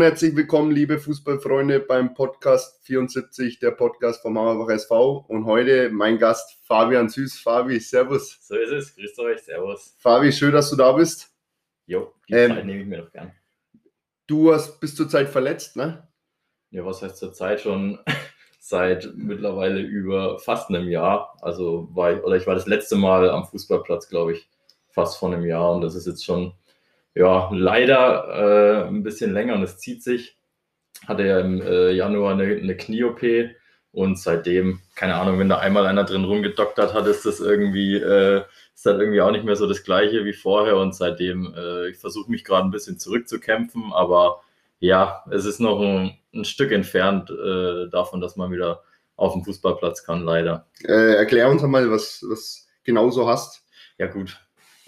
Und 0.00 0.06
herzlich 0.06 0.34
willkommen, 0.34 0.70
liebe 0.70 0.98
Fußballfreunde, 0.98 1.80
beim 1.80 2.14
Podcast 2.14 2.82
74, 2.86 3.58
der 3.58 3.72
Podcast 3.72 4.22
vom 4.22 4.32
Mauerbach 4.32 4.70
SV. 4.70 5.26
Und 5.28 5.44
heute 5.44 5.90
mein 5.90 6.16
Gast 6.16 6.56
Fabian 6.64 7.10
Süß. 7.10 7.38
Fabi, 7.40 7.78
Servus. 7.78 8.38
So 8.40 8.56
ist 8.56 8.70
es, 8.70 8.96
grüßt 8.96 9.18
euch, 9.18 9.42
Servus. 9.42 9.94
Fabi, 9.98 10.32
schön, 10.32 10.52
dass 10.52 10.70
du 10.70 10.76
da 10.76 10.92
bist. 10.92 11.30
Jo, 11.84 12.14
die 12.26 12.32
Ähm, 12.32 12.52
Zeit 12.54 12.64
nehme 12.64 12.80
ich 12.80 12.86
mir 12.86 13.02
doch 13.02 13.12
gern. 13.12 13.32
Du 14.26 14.54
hast, 14.54 14.80
bist 14.80 14.96
zurzeit 14.96 15.28
verletzt, 15.28 15.76
ne? 15.76 16.08
Ja, 16.70 16.82
was 16.86 17.02
heißt 17.02 17.18
zur 17.18 17.34
Zeit 17.34 17.60
schon 17.60 17.98
seit 18.58 19.06
mittlerweile 19.14 19.80
über 19.80 20.38
fast 20.38 20.70
einem 20.70 20.88
Jahr. 20.88 21.36
Also 21.42 21.90
war 21.92 22.14
ich, 22.14 22.24
oder 22.24 22.36
ich 22.36 22.46
war 22.46 22.54
das 22.54 22.66
letzte 22.66 22.96
Mal 22.96 23.28
am 23.28 23.44
Fußballplatz, 23.44 24.08
glaube 24.08 24.32
ich, 24.32 24.48
fast 24.88 25.18
vor 25.18 25.30
einem 25.30 25.44
Jahr. 25.44 25.74
Und 25.74 25.82
das 25.82 25.94
ist 25.94 26.06
jetzt 26.06 26.24
schon, 26.24 26.54
ja, 27.14 27.50
leider 27.52 28.84
äh, 28.84 28.88
ein 28.88 29.02
bisschen 29.02 29.32
länger 29.32 29.54
und 29.54 29.62
es 29.62 29.78
zieht 29.78 30.02
sich. 30.02 30.36
Hatte 31.06 31.24
ja 31.24 31.40
im 31.40 31.60
äh, 31.60 31.92
Januar 31.92 32.32
eine, 32.32 32.44
eine 32.44 32.76
Knie-OP 32.76 33.22
und 33.92 34.18
seitdem, 34.18 34.80
keine 34.94 35.16
Ahnung, 35.16 35.38
wenn 35.38 35.48
da 35.48 35.58
einmal 35.58 35.86
einer 35.86 36.04
drin 36.04 36.24
rumgedoktert 36.24 36.94
hat, 36.94 37.06
ist 37.06 37.26
das 37.26 37.40
irgendwie, 37.40 37.96
äh, 37.96 38.42
ist 38.74 38.86
das 38.86 38.98
irgendwie 38.98 39.20
auch 39.20 39.32
nicht 39.32 39.44
mehr 39.44 39.56
so 39.56 39.66
das 39.66 39.82
Gleiche 39.82 40.24
wie 40.24 40.32
vorher 40.32 40.76
und 40.76 40.94
seitdem, 40.94 41.54
äh, 41.56 41.88
ich 41.88 41.98
versuche 41.98 42.30
mich 42.30 42.44
gerade 42.44 42.68
ein 42.68 42.70
bisschen 42.70 42.98
zurückzukämpfen, 42.98 43.92
aber 43.92 44.42
ja, 44.78 45.24
es 45.30 45.44
ist 45.44 45.60
noch 45.60 45.80
ein, 45.80 46.16
ein 46.32 46.44
Stück 46.44 46.70
entfernt 46.70 47.30
äh, 47.30 47.88
davon, 47.90 48.20
dass 48.20 48.36
man 48.36 48.52
wieder 48.52 48.82
auf 49.16 49.32
dem 49.32 49.44
Fußballplatz 49.44 50.04
kann, 50.04 50.24
leider. 50.24 50.66
Äh, 50.84 51.16
erklär 51.16 51.50
uns 51.50 51.62
einmal, 51.62 51.90
was, 51.90 52.24
was 52.28 52.68
genau 52.84 53.10
so 53.10 53.28
hast. 53.28 53.64
Ja, 53.98 54.06
gut. 54.06 54.40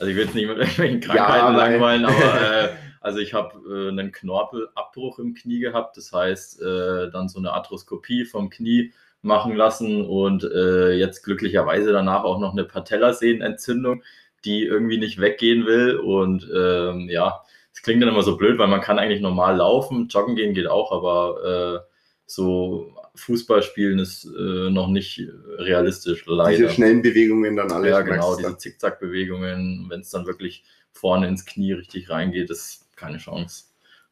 Also 0.02 0.10
ich 0.10 0.16
will 0.16 0.24
jetzt 0.24 0.34
nicht 0.34 0.48
mit 0.48 0.58
irgendwelchen 0.58 1.00
Krankheiten 1.00 1.54
nein. 1.54 1.72
langweilen, 1.72 2.04
aber 2.06 2.40
äh, 2.64 2.68
also 3.00 3.20
ich 3.20 3.34
habe 3.34 3.56
äh, 3.70 3.88
einen 3.88 4.10
Knorpelabbruch 4.10 5.20
im 5.20 5.32
Knie 5.34 5.60
gehabt. 5.60 5.96
Das 5.96 6.12
heißt, 6.12 6.60
äh, 6.60 7.08
dann 7.12 7.28
so 7.28 7.38
eine 7.38 7.52
Arthroskopie 7.52 8.24
vom 8.24 8.50
Knie 8.50 8.92
machen 9.20 9.54
lassen 9.54 10.04
und 10.04 10.42
äh, 10.42 10.94
jetzt 10.94 11.22
glücklicherweise 11.22 11.92
danach 11.92 12.24
auch 12.24 12.40
noch 12.40 12.50
eine 12.50 12.64
Patellasehnenentzündung, 12.64 14.02
die 14.44 14.64
irgendwie 14.64 14.98
nicht 14.98 15.20
weggehen 15.20 15.66
will. 15.66 15.94
Und 15.94 16.50
ähm, 16.52 17.08
ja, 17.08 17.42
es 17.72 17.80
klingt 17.82 18.02
dann 18.02 18.08
immer 18.08 18.24
so 18.24 18.36
blöd, 18.36 18.58
weil 18.58 18.66
man 18.66 18.80
kann 18.80 18.98
eigentlich 18.98 19.20
normal 19.20 19.58
laufen, 19.58 20.08
joggen 20.08 20.34
gehen 20.34 20.52
geht 20.52 20.66
auch, 20.66 20.90
aber 20.90 21.84
äh, 21.84 21.88
so 22.26 22.92
Fußball 23.14 23.62
spielen 23.62 23.98
ist 23.98 24.24
äh, 24.24 24.70
noch 24.70 24.88
nicht 24.88 25.22
realistisch, 25.58 26.24
leider. 26.26 26.56
Diese 26.56 26.70
schnellen 26.70 27.02
Bewegungen 27.02 27.56
dann 27.56 27.70
alle. 27.70 27.90
Ja, 27.90 28.00
genau, 28.00 28.36
diese. 28.36 28.56
Zickzack-Bewegungen, 28.56 29.86
wenn 29.88 30.00
es 30.00 30.10
dann 30.10 30.26
wirklich 30.26 30.64
vorne 30.92 31.28
ins 31.28 31.44
Knie 31.44 31.72
richtig 31.72 32.10
reingeht, 32.10 32.50
ist 32.50 32.88
keine 32.96 33.18
Chance. 33.18 33.64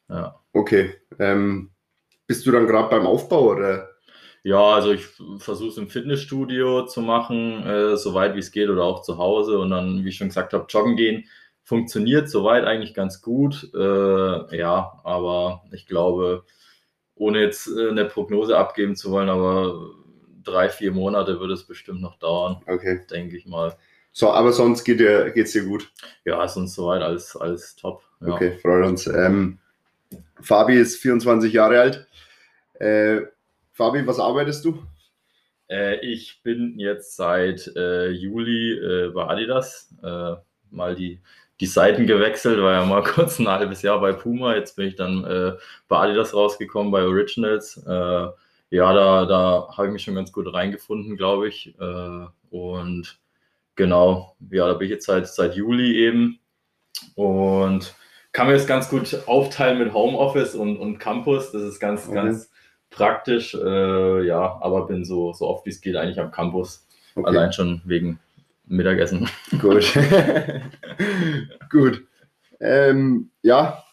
Ja, 0.09 0.39
Okay. 0.53 0.95
Ähm, 1.19 1.71
bist 2.27 2.45
du 2.45 2.51
dann 2.51 2.67
gerade 2.67 2.89
beim 2.89 3.07
Aufbau 3.07 3.51
oder? 3.51 3.89
ja 4.43 4.73
also 4.73 4.91
ich 4.91 5.05
versuche 5.37 5.69
es 5.69 5.77
im 5.77 5.87
Fitnessstudio 5.87 6.85
zu 6.87 7.01
machen, 7.01 7.63
äh, 7.63 7.95
soweit 7.95 8.35
wie 8.35 8.39
es 8.39 8.51
geht 8.51 8.69
oder 8.69 8.83
auch 8.83 9.03
zu 9.03 9.17
Hause 9.17 9.59
und 9.59 9.69
dann, 9.69 10.03
wie 10.03 10.09
ich 10.09 10.17
schon 10.17 10.29
gesagt 10.29 10.53
habe, 10.53 10.65
joggen 10.67 10.95
gehen 10.95 11.25
funktioniert 11.63 12.29
soweit 12.29 12.65
eigentlich 12.65 12.93
ganz 12.93 13.21
gut. 13.21 13.71
Äh, 13.73 14.57
ja, 14.57 14.99
aber 15.03 15.63
ich 15.71 15.85
glaube, 15.85 16.43
ohne 17.21 17.39
jetzt 17.41 17.67
äh, 17.67 17.89
eine 17.89 18.05
Prognose 18.05 18.57
abgeben 18.57 18.95
zu 18.95 19.11
wollen, 19.11 19.29
aber 19.29 19.91
drei, 20.43 20.69
vier 20.69 20.91
Monate 20.91 21.39
wird 21.39 21.51
es 21.51 21.63
bestimmt 21.63 22.01
noch 22.01 22.17
dauern, 22.17 22.63
Okay. 22.65 23.01
denke 23.11 23.37
ich 23.37 23.45
mal. 23.45 23.77
So, 24.11 24.31
aber 24.31 24.51
sonst 24.51 24.83
geht 24.83 24.99
dir, 24.99 25.29
geht's 25.29 25.51
dir 25.51 25.63
gut. 25.63 25.91
Ja, 26.25 26.47
sonst 26.47 26.73
soweit 26.73 27.03
alles, 27.03 27.35
alles 27.37 27.75
top. 27.75 28.01
Ja. 28.21 28.33
Okay, 28.33 28.57
freut 28.57 28.85
uns. 28.87 29.05
Ähm, 29.05 29.59
Fabi 30.41 30.75
ist 30.79 30.97
24 30.97 31.53
Jahre 31.53 31.79
alt. 31.79 32.07
Äh, 32.79 33.21
Fabi, 33.71 34.05
was 34.07 34.19
arbeitest 34.19 34.65
du? 34.65 34.83
Äh, 35.69 35.97
ich 36.03 36.41
bin 36.43 36.79
jetzt 36.79 37.15
seit 37.15 37.71
äh, 37.75 38.09
Juli 38.09 38.73
äh, 38.73 39.11
bei 39.11 39.27
Adidas. 39.27 39.93
Mal 40.71 40.95
die, 40.95 41.19
die 41.61 41.67
Seiten 41.67 42.07
gewechselt, 42.07 42.59
war 42.59 42.73
ja 42.73 42.85
mal 42.85 43.03
kurz 43.05 43.39
ein 43.39 43.47
halbes 43.47 43.83
Jahr 43.83 44.01
bei 44.01 44.11
Puma. 44.11 44.55
Jetzt 44.55 44.75
bin 44.75 44.87
ich 44.87 44.95
dann 44.95 45.23
äh, 45.23 45.53
bei 45.87 45.97
Adidas 45.97 46.33
rausgekommen, 46.33 46.91
bei 46.91 47.03
Originals. 47.03 47.77
Äh, 47.87 48.27
ja, 48.71 48.93
da, 48.93 49.25
da 49.25 49.67
habe 49.77 49.87
ich 49.87 49.93
mich 49.93 50.03
schon 50.03 50.15
ganz 50.15 50.31
gut 50.31 50.51
reingefunden, 50.51 51.15
glaube 51.15 51.47
ich. 51.47 51.75
Äh, 51.79 52.25
und 52.49 53.19
genau, 53.75 54.35
ja, 54.49 54.67
da 54.67 54.73
bin 54.73 54.85
ich 54.85 54.91
jetzt 54.91 55.05
seit, 55.05 55.27
seit 55.27 55.55
Juli 55.55 55.97
eben. 55.97 56.39
Und 57.15 57.93
kann 58.31 58.47
mir 58.47 58.53
das 58.53 58.65
ganz 58.65 58.89
gut 58.89 59.23
aufteilen 59.27 59.77
mit 59.77 59.93
Homeoffice 59.93 60.55
und, 60.55 60.77
und 60.77 60.97
Campus. 60.97 61.51
Das 61.51 61.61
ist 61.61 61.79
ganz, 61.79 62.05
Okay. 62.05 62.15
ganz 62.15 62.49
praktisch. 62.89 63.53
Äh, 63.53 64.25
ja, 64.25 64.57
aber 64.61 64.87
bin 64.87 65.05
so, 65.05 65.31
so 65.33 65.47
oft 65.47 65.65
wie 65.67 65.69
es 65.69 65.81
geht 65.81 65.95
eigentlich 65.95 66.19
am 66.19 66.31
Campus. 66.31 66.87
Okay, 67.13 67.27
Allein 67.27 67.53
schon 67.53 67.81
wegen 67.85 68.19
Mittagessen. 68.65 69.29
gut. 69.59 69.93
gut. 71.69 72.03
Ähm, 72.59 73.31
ja, 73.41 73.83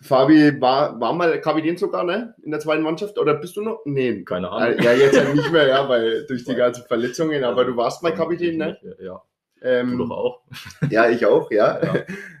Fabi 0.00 0.60
war, 0.60 0.98
war 1.00 1.12
mal 1.12 1.40
Kapitän 1.40 1.76
sogar, 1.76 2.02
ne? 2.02 2.34
In 2.42 2.50
der 2.50 2.58
zweiten 2.58 2.82
Mannschaft? 2.82 3.18
Oder 3.18 3.34
bist 3.34 3.56
du 3.56 3.62
noch? 3.62 3.82
Nee. 3.84 4.24
Keine 4.24 4.50
Ahnung. 4.50 4.78
Äh, 4.78 4.82
Ja, 4.84 4.92
jetzt 4.94 5.16
halt 5.18 5.34
nicht 5.36 5.52
mehr, 5.52 5.68
ja, 5.68 5.88
weil 5.88 6.26
durch 6.28 6.44
die 6.44 6.56
ganzen 6.56 6.84
Verletzungen, 6.86 7.44
aber 7.44 7.64
du 7.64 7.76
warst 7.76 8.02
mal 8.02 8.12
Kapitän, 8.12 8.56
ne? 8.58 8.76
Ja, 9.00 9.22
Ähm, 9.62 9.92
du 9.96 9.98
doch 9.98 10.10
auch. 10.10 10.42
Ja, 10.90 11.08
ich 11.08 11.24
auch, 11.24 11.50
ja. 11.52 11.80
Ja. 11.84 11.94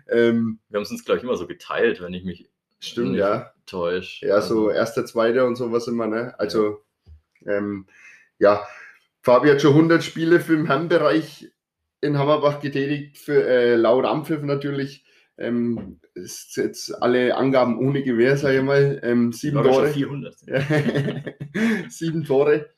ähm, 0.08 0.58
Wir 0.70 0.78
haben 0.78 0.82
es 0.82 0.90
uns, 0.90 1.04
glaube 1.04 1.18
ich, 1.18 1.24
immer 1.24 1.36
so 1.36 1.46
geteilt, 1.46 2.02
wenn 2.02 2.14
ich 2.14 2.24
mich 2.24 2.48
stimmt, 2.80 3.14
ja. 3.16 3.52
täusche. 3.66 4.26
Ja, 4.26 4.40
so 4.40 4.68
erster, 4.70 5.06
zweiter 5.06 5.46
und 5.46 5.54
sowas 5.54 5.86
immer, 5.86 6.08
ne? 6.08 6.34
Also, 6.38 6.82
ähm, 7.46 7.86
ja, 8.40 8.66
Fabi 9.22 9.48
hat 9.50 9.62
schon 9.62 9.74
100 9.74 10.02
Spiele 10.02 10.40
für 10.40 10.56
den 10.56 10.66
Herrenbereich 10.66 11.50
in 12.00 12.18
Hammerbach 12.18 12.60
getätigt, 12.60 13.18
für 13.18 13.46
äh, 13.46 13.76
laut 13.76 14.04
Ampfiff 14.04 14.42
natürlich. 14.42 15.04
Ähm, 15.38 16.00
ist 16.14 16.56
jetzt 16.56 17.02
alle 17.02 17.36
Angaben 17.36 17.78
ohne 17.78 18.02
Gewähr, 18.02 18.36
sage 18.36 18.58
ich 18.58 18.64
mal. 18.64 19.00
Ähm, 19.02 19.32
sieben 19.32 19.62
Tore. 19.62 19.88
400. 19.88 20.36
Sieben 21.88 22.24
Tore. 22.24 22.70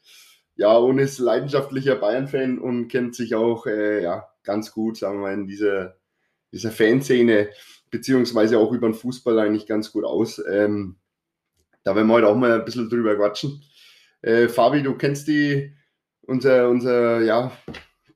Ja, 0.57 0.77
und 0.77 0.99
ist 0.99 1.19
leidenschaftlicher 1.19 1.97
Bayern-Fan 1.97 2.59
und 2.59 2.89
kennt 2.89 3.17
sich 3.17 3.35
auch 3.35 3.67
äh, 3.67 4.03
ja, 4.03 4.29
ganz 4.45 4.71
gut, 4.71 4.99
sagen 4.99 5.19
wir 5.19 5.23
mal, 5.23 5.35
in 5.35 5.47
dieser, 5.47 5.97
dieser 6.53 6.71
Fanszene, 6.71 7.49
beziehungsweise 7.91 8.59
auch 8.59 8.71
über 8.73 8.89
den 8.89 8.95
Fußball 8.95 9.39
eigentlich 9.41 9.67
ganz 9.67 9.91
gut 9.91 10.05
aus. 10.05 10.41
Ähm, 10.49 10.97
da 11.83 11.97
werden 11.97 12.07
wir 12.07 12.15
heute 12.15 12.29
auch 12.29 12.37
mal 12.37 12.53
ein 12.53 12.65
bisschen 12.65 12.89
drüber 12.89 13.17
quatschen. 13.17 13.65
Äh, 14.23 14.49
Fabi, 14.49 14.83
du 14.83 14.95
kennst 14.97 15.27
die, 15.27 15.75
unser, 16.27 16.69
unser 16.69 17.21
ja, 17.23 17.53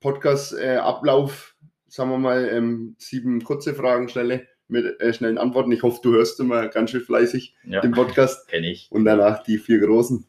Podcast-Ablauf, 0.01 1.55
sagen 1.89 2.11
wir 2.11 2.19
mal, 2.19 2.49
ähm, 2.49 2.95
sieben 2.99 3.43
kurze 3.43 3.75
Fragen, 3.75 4.09
schnelle, 4.09 4.47
mit 4.69 5.01
äh, 5.01 5.13
schnellen 5.13 5.39
Antworten. 5.39 5.73
Ich 5.73 5.83
hoffe, 5.83 6.01
du 6.03 6.13
hörst 6.13 6.39
immer 6.41 6.69
ganz 6.69 6.91
schön 6.91 7.01
fleißig 7.01 7.55
Ja, 7.65 7.81
den 7.81 7.93
Podcast 7.93 8.49
kenne 8.49 8.71
ich. 8.71 8.89
und 8.91 9.05
danach 9.05 9.43
die 9.43 9.59
vier 9.59 9.81
großen. 9.81 10.27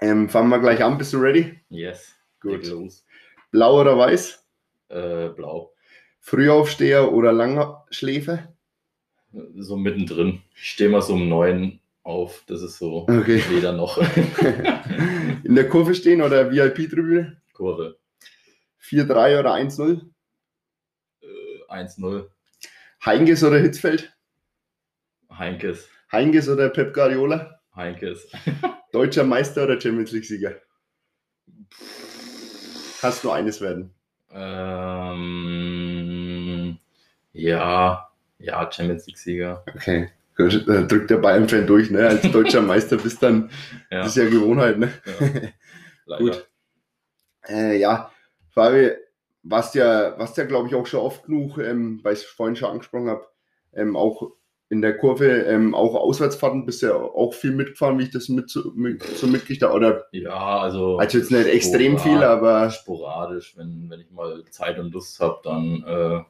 Ähm, 0.00 0.28
fangen 0.28 0.48
wir 0.48 0.58
gleich 0.58 0.82
an. 0.82 0.98
Bist 0.98 1.12
du 1.12 1.18
ready? 1.18 1.60
Yes. 1.70 2.14
Gut. 2.40 2.70
Blau 3.50 3.80
oder 3.80 3.96
weiß? 3.96 4.44
Äh, 4.88 5.28
blau. 5.28 5.72
Frühaufsteher 6.20 7.12
oder 7.12 7.32
Langschläfer? 7.32 8.52
So 9.56 9.76
mittendrin. 9.76 10.42
Ich 10.56 10.70
stehe 10.70 10.90
mal 10.90 11.02
so 11.02 11.14
um 11.14 11.28
neun 11.28 11.80
auf. 12.04 12.44
Das 12.46 12.62
ist 12.62 12.78
so 12.78 13.06
Okay. 13.08 13.42
weder 13.50 13.72
noch. 13.72 13.98
In 15.44 15.54
der 15.56 15.68
Kurve 15.68 15.94
stehen 15.94 16.22
oder 16.22 16.50
VIP-Tribüne? 16.52 17.40
Kurve. 17.52 17.98
4-3 18.82 19.40
oder 19.40 19.54
1-0? 19.54 20.00
Äh, 21.22 21.26
1-0. 21.68 22.28
Heinkes 23.04 23.42
oder 23.42 23.58
Hitzfeld? 23.58 24.14
Heinkes. 25.30 25.88
Heinkes 26.12 26.48
oder 26.48 26.68
Pep 26.70 26.94
Guardiola? 26.94 27.60
Heinkes. 27.74 28.28
Deutscher 28.92 29.24
Meister 29.24 29.64
oder 29.64 29.80
Champions 29.80 30.12
League-Sieger? 30.12 30.60
Kannst 33.00 33.24
nur 33.24 33.34
eines 33.34 33.60
werden. 33.60 33.92
Ähm, 34.32 35.18
ja, 37.32 38.08
ja, 38.38 38.70
Champions 38.70 39.06
League-Sieger. 39.06 39.64
Okay. 39.74 40.10
Da 40.36 40.82
drückt 40.82 41.10
der 41.10 41.18
Bayern-Fan 41.18 41.66
durch, 41.66 41.90
ne? 41.90 42.06
Als 42.08 42.22
deutscher 42.30 42.60
Meister 42.62 42.96
bist 42.96 43.22
dann, 43.22 43.50
Ja, 43.90 43.98
das 43.98 44.08
ist 44.08 44.16
ja 44.16 44.28
Gewohnheit, 44.28 44.78
ne? 44.78 44.92
ja. 46.06 46.18
Gut. 46.18 46.48
Äh, 47.48 47.78
ja, 47.78 48.10
Fabi, 48.50 48.90
was 49.42 49.74
ja, 49.74 50.18
was 50.18 50.36
ja 50.36 50.44
glaube 50.44 50.68
ich 50.68 50.74
auch 50.74 50.86
schon 50.86 51.00
oft 51.00 51.24
genug, 51.24 51.58
ähm, 51.58 52.00
weil 52.02 52.14
ich 52.14 52.20
es 52.20 52.24
vorhin 52.24 52.56
schon 52.56 52.70
angesprochen 52.70 53.08
habe, 53.08 53.26
ähm, 53.74 53.96
auch 53.96 54.32
in 54.70 54.80
der 54.80 54.96
Kurve, 54.96 55.26
ähm, 55.26 55.74
auch 55.74 55.94
Auswärtsfahrten 55.94 56.64
bist 56.64 56.82
ja 56.82 56.94
auch 56.94 57.34
viel 57.34 57.52
mitgefahren, 57.52 57.98
wie 57.98 58.04
ich 58.04 58.10
das 58.10 58.28
mit 58.28 58.48
so, 58.50 58.72
mit, 58.74 59.02
so 59.02 59.26
mitgekriegt 59.26 59.62
habe. 59.62 59.74
Oder 59.74 60.06
Ja, 60.12 60.58
also. 60.58 60.96
also 60.96 61.18
jetzt 61.18 61.30
nicht 61.30 61.46
extrem 61.46 61.98
viel, 61.98 62.22
aber 62.22 62.70
Sporadisch, 62.70 63.56
wenn, 63.56 63.88
wenn 63.90 64.00
ich 64.00 64.10
mal 64.10 64.42
Zeit 64.50 64.78
und 64.78 64.92
Lust 64.92 65.20
habe, 65.20 65.38
dann 65.44 65.84
äh, 65.86 66.22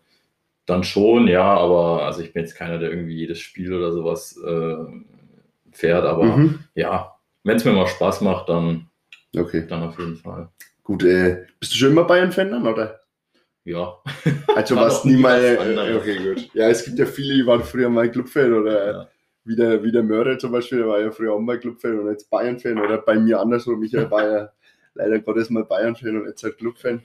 dann 0.66 0.84
schon, 0.84 1.28
ja, 1.28 1.44
aber 1.44 2.05
also 2.05 2.22
ich 2.22 2.32
bin 2.32 2.43
jetzt 2.43 2.56
keiner, 2.56 2.78
der 2.78 2.90
irgendwie 2.90 3.16
jedes 3.16 3.40
Spiel 3.40 3.72
oder 3.75 3.93
sowas 3.93 4.38
äh, 4.44 4.76
fährt, 5.72 6.05
aber 6.05 6.25
mhm. 6.25 6.61
ja, 6.75 7.14
wenn 7.43 7.56
es 7.56 7.64
mir 7.64 7.72
mal 7.72 7.87
Spaß 7.87 8.22
macht, 8.22 8.49
dann, 8.49 8.88
okay. 9.37 9.66
dann 9.69 9.82
auf 9.82 9.99
jeden 9.99 10.16
Fall. 10.16 10.49
Gut, 10.82 11.05
äh, 11.05 11.46
bist 11.61 11.72
du 11.72 11.76
schon 11.78 11.93
immer 11.93 12.05
Bayern-Fan 12.05 12.50
dann, 12.50 12.66
oder? 12.66 13.00
Ja. 13.64 13.99
Also 14.55 14.76
warst 14.76 15.05
nie 15.05 15.16
mal. 15.16 15.43
Äh, 15.43 15.96
okay, 15.96 16.19
gut. 16.19 16.50
Ja, 16.55 16.69
es 16.69 16.84
gibt 16.84 16.99
ja 16.99 17.06
viele, 17.06 17.34
die 17.34 17.46
waren 17.46 17.62
früher 17.62 17.88
mal 17.88 18.11
Clubfan 18.11 18.52
oder 18.52 18.93
ja. 18.93 19.08
wie, 19.44 19.56
der, 19.56 19.82
wie 19.82 19.93
der 19.93 20.02
Mörder 20.02 20.38
zum 20.38 20.52
Beispiel, 20.52 20.78
der 20.78 20.88
war 20.88 21.00
ja 21.00 21.11
früher 21.11 21.32
auch 21.32 21.40
mal 21.40 21.58
Clubfan 21.58 21.99
und 21.99 22.11
jetzt 22.11 22.28
Bayern-Fan 22.31 22.78
oder 22.78 22.99
bei 22.99 23.19
mir 23.19 23.40
andersrum. 23.40 23.81
Michael 23.81 24.11
war 24.11 24.28
ja 24.28 24.52
leider 24.94 25.19
Gottes 25.20 25.50
mal 25.50 25.64
Bayern-Fan 25.64 26.20
und 26.20 26.26
jetzt 26.26 26.43
halt 26.43 26.58
Clubfan. 26.58 27.02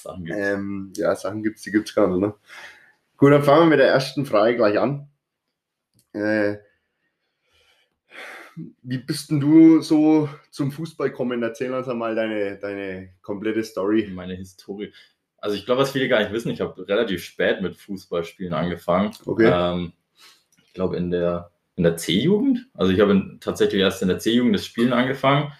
Sachen 0.00 0.24
gibt's. 0.24 0.40
Ähm, 0.40 0.92
ja, 0.96 1.14
Sachen 1.14 1.42
gibt 1.42 1.56
es, 1.56 1.62
die 1.62 1.72
gibt 1.72 1.88
es 1.88 1.94
gar 1.94 2.08
nicht. 2.08 2.20
Ne? 2.20 2.34
Gut, 3.16 3.32
dann 3.32 3.42
fangen 3.42 3.64
wir 3.64 3.70
mit 3.70 3.80
der 3.80 3.88
ersten 3.88 4.26
Frage 4.26 4.56
gleich 4.56 4.78
an. 4.78 5.08
Äh, 6.12 6.58
wie 8.82 8.98
bist 8.98 9.30
denn 9.30 9.40
du 9.40 9.80
so 9.82 10.28
zum 10.50 10.72
Fußball 10.72 11.10
gekommen? 11.10 11.42
Erzähl 11.42 11.72
uns 11.72 11.88
einmal 11.88 12.14
deine, 12.14 12.58
deine 12.58 13.10
komplette 13.22 13.62
Story. 13.62 14.10
Meine 14.12 14.34
Historie. 14.34 14.92
Also 15.38 15.56
ich 15.56 15.64
glaube, 15.64 15.82
was 15.82 15.92
viele 15.92 16.08
gar 16.08 16.20
nicht 16.20 16.32
wissen, 16.32 16.50
ich 16.50 16.60
habe 16.60 16.88
relativ 16.88 17.22
spät 17.22 17.60
mit 17.60 17.76
Fußballspielen 17.76 18.52
angefangen. 18.52 19.12
Okay. 19.24 19.50
Ähm, 19.52 19.92
ich 20.66 20.72
glaube 20.74 20.96
in 20.96 21.10
der, 21.10 21.50
in 21.76 21.84
der 21.84 21.96
C-Jugend. 21.96 22.66
Also 22.74 22.92
ich 22.92 23.00
habe 23.00 23.38
tatsächlich 23.40 23.80
erst 23.80 24.02
in 24.02 24.08
der 24.08 24.18
C-Jugend 24.18 24.54
das 24.54 24.66
Spielen 24.66 24.92
angefangen. 24.92 25.52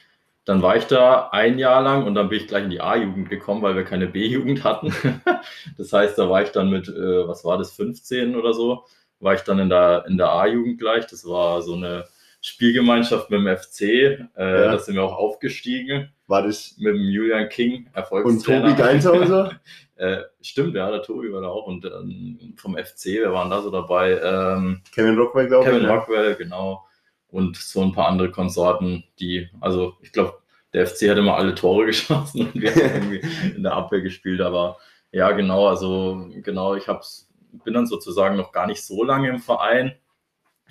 Dann 0.48 0.62
war 0.62 0.76
ich 0.76 0.86
da 0.86 1.28
ein 1.30 1.58
Jahr 1.58 1.82
lang 1.82 2.06
und 2.06 2.14
dann 2.14 2.30
bin 2.30 2.40
ich 2.40 2.48
gleich 2.48 2.64
in 2.64 2.70
die 2.70 2.80
A-Jugend 2.80 3.28
gekommen, 3.28 3.60
weil 3.60 3.76
wir 3.76 3.84
keine 3.84 4.06
B-Jugend 4.06 4.64
hatten. 4.64 4.94
das 5.76 5.92
heißt, 5.92 6.16
da 6.16 6.30
war 6.30 6.42
ich 6.42 6.48
dann 6.52 6.70
mit, 6.70 6.88
äh, 6.88 7.28
was 7.28 7.44
war 7.44 7.58
das, 7.58 7.72
15 7.72 8.34
oder 8.34 8.54
so, 8.54 8.86
war 9.20 9.34
ich 9.34 9.42
dann 9.42 9.58
in 9.58 9.68
der, 9.68 10.06
in 10.08 10.16
der 10.16 10.30
A-Jugend 10.30 10.78
gleich. 10.78 11.06
Das 11.06 11.26
war 11.26 11.60
so 11.60 11.74
eine 11.74 12.06
Spielgemeinschaft 12.40 13.28
mit 13.28 13.40
dem 13.40 13.58
FC. 13.58 13.82
Äh, 13.82 14.26
ja. 14.36 14.72
Da 14.72 14.78
sind 14.78 14.94
wir 14.94 15.02
auch 15.02 15.18
aufgestiegen. 15.18 16.14
War 16.26 16.42
das? 16.42 16.76
Mit 16.78 16.94
dem 16.94 17.02
Julian 17.02 17.50
King, 17.50 17.90
Erfolgstrainer. 17.92 18.64
Und 18.64 18.70
Tobi 18.70 18.82
Geinshauser? 18.82 19.60
äh, 19.96 20.22
stimmt, 20.40 20.74
ja, 20.74 20.90
der 20.90 21.02
Tobi 21.02 21.30
war 21.30 21.42
da 21.42 21.48
auch. 21.48 21.66
Und 21.66 21.84
ähm, 21.84 22.54
vom 22.56 22.74
FC, 22.74 23.18
wer 23.20 23.34
waren 23.34 23.50
da 23.50 23.60
so 23.60 23.70
dabei? 23.70 24.18
Ähm, 24.18 24.80
Kevin 24.94 25.18
Rockwell, 25.18 25.48
glaube 25.48 25.66
ich. 25.66 25.70
Kevin 25.72 25.90
Rockwell, 25.90 26.36
genau. 26.36 26.87
Und 27.30 27.56
so 27.56 27.82
ein 27.82 27.92
paar 27.92 28.08
andere 28.08 28.30
Konsorten, 28.30 29.04
die, 29.20 29.48
also 29.60 29.94
ich 30.00 30.12
glaube, 30.12 30.38
der 30.72 30.86
FC 30.86 31.10
hat 31.10 31.18
immer 31.18 31.36
alle 31.36 31.54
Tore 31.54 31.86
geschossen 31.86 32.46
und 32.46 32.54
wir 32.54 32.74
haben 32.74 32.80
irgendwie 33.12 33.54
in 33.56 33.62
der 33.62 33.74
Abwehr 33.74 34.00
gespielt. 34.00 34.40
Aber 34.40 34.78
ja, 35.12 35.30
genau, 35.32 35.68
also 35.68 36.28
genau, 36.42 36.74
ich 36.74 36.88
hab's, 36.88 37.28
bin 37.64 37.74
dann 37.74 37.86
sozusagen 37.86 38.36
noch 38.36 38.52
gar 38.52 38.66
nicht 38.66 38.82
so 38.82 39.04
lange 39.04 39.28
im 39.28 39.38
Verein 39.38 39.94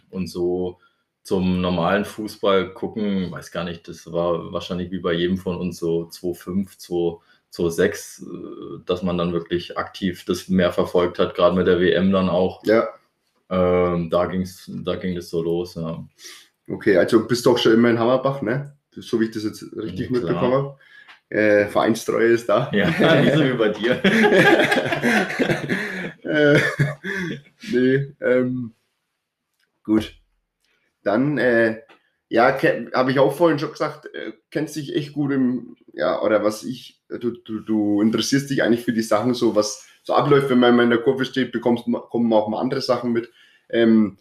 und 0.10 0.28
so 0.28 0.80
zum 1.24 1.60
normalen 1.60 2.06
Fußball 2.06 2.74
gucken, 2.74 3.32
weiß 3.32 3.52
gar 3.52 3.66
nicht, 3.66 3.88
das 3.90 4.10
war 4.12 4.54
wahrscheinlich 4.54 4.92
wie 4.92 5.00
bei 5.00 5.12
jedem 5.12 5.38
von 5.38 5.58
uns 5.58 5.78
so 5.78 6.04
2,5, 6.04 7.20
2,6, 7.52 8.24
äh, 8.24 8.84
dass 8.86 9.04
man 9.04 9.18
dann 9.18 9.34
wirklich 9.34 9.78
aktiv 9.78 10.24
das 10.24 10.48
mehr 10.48 10.72
verfolgt 10.72 11.20
hat, 11.20 11.36
gerade 11.36 11.58
mit 11.58 11.68
der 11.68 11.82
WM 11.82 12.14
dann 12.14 12.30
auch. 12.30 12.64
Ja. 12.66 12.88
Ähm, 13.50 14.10
da, 14.10 14.26
ging's, 14.28 14.72
da 14.72 14.96
ging 14.96 15.18
es 15.18 15.30
so 15.30 15.42
los, 15.42 15.76
ja. 15.76 16.02
Okay, 16.70 16.98
also 16.98 17.28
bist 17.28 17.46
du 17.46 17.52
auch 17.52 17.58
schon 17.58 17.74
immer 17.74 17.90
in 17.90 18.00
Hammerbach, 18.00 18.42
ne? 18.42 18.74
So 18.92 19.20
wie 19.20 19.26
ich 19.26 19.32
das 19.32 19.44
jetzt 19.44 19.64
richtig 19.76 20.08
ja, 20.08 20.12
mitbekommen 20.12 20.54
habe. 20.54 20.78
Äh, 21.30 21.68
Vereinstreue 21.68 22.30
ist 22.30 22.50
da. 22.50 22.72
Ja, 22.74 22.90
nicht 23.22 23.36
so 23.36 23.44
wie 23.44 23.54
bei 23.54 23.70
dir. 23.70 24.04
äh, 26.24 26.60
nee, 27.72 28.14
ähm, 28.22 28.74
gut. 29.84 30.16
Dann, 31.04 31.38
äh, 31.38 31.82
ja, 32.30 32.58
habe 32.94 33.12
ich 33.12 33.20
auch 33.20 33.36
vorhin 33.36 33.60
schon 33.60 33.72
gesagt, 33.72 34.14
äh, 34.14 34.34
kennst 34.52 34.76
dich 34.76 34.96
echt 34.96 35.14
gut 35.14 35.32
im, 35.32 35.78
ja, 35.94 36.22
oder 36.22 36.44
was 36.44 36.64
ich, 36.64 37.02
du, 37.08 37.32
du, 37.32 37.62
du 37.62 38.02
interessierst 38.02 38.50
dich 38.50 38.64
eigentlich 38.64 38.84
für 38.84 38.94
die 38.94 39.02
Sachen, 39.02 39.34
so 39.34 39.56
was 39.56 39.88
so 40.04 40.14
abläuft, 40.14 40.50
wenn 40.50 40.60
man 40.60 40.80
in 40.80 40.90
der 40.90 41.00
Kurve 41.00 41.26
steht, 41.26 41.52
bekommst, 41.52 41.86
kommen 42.10 42.34
auch 42.34 42.48
mal 42.48 42.62
andere 42.62 42.82
Sachen 42.82 43.12
mit. 43.12 43.30
Ähm, 43.70 44.18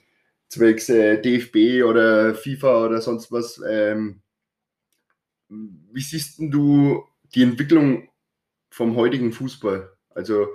zwecks 0.48 0.88
äh, 0.88 1.20
DFB 1.20 1.84
oder 1.84 2.34
FIFA 2.34 2.86
oder 2.86 3.00
sonst 3.00 3.32
was. 3.32 3.60
Ähm, 3.68 4.20
wie 5.48 6.00
siehst 6.00 6.38
du 6.38 7.04
die 7.34 7.42
Entwicklung 7.42 8.08
vom 8.70 8.96
heutigen 8.96 9.32
Fußball? 9.32 9.90
Also 10.10 10.48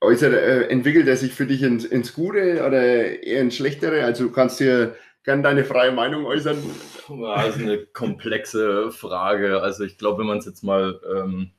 äußert, 0.00 0.34
äh, 0.34 0.68
entwickelt 0.68 1.08
er 1.08 1.16
sich 1.16 1.32
für 1.32 1.46
dich 1.46 1.62
ins, 1.62 1.84
ins 1.84 2.12
Gute 2.12 2.64
oder 2.66 2.82
eher 3.22 3.40
ins 3.40 3.56
Schlechtere? 3.56 4.04
Also 4.04 4.24
du 4.24 4.32
kannst 4.32 4.60
dir 4.60 4.96
gerne 5.24 5.42
deine 5.42 5.64
freie 5.64 5.92
Meinung 5.92 6.26
äußern. 6.26 6.58
Das 7.08 7.56
ist 7.56 7.62
eine 7.62 7.78
komplexe 7.86 8.90
Frage. 8.90 9.62
Also 9.62 9.84
ich 9.84 9.98
glaube, 9.98 10.20
wenn 10.20 10.26
man 10.26 10.38
es 10.38 10.46
jetzt 10.46 10.62
mal, 10.62 11.00
ähm, 11.14 11.50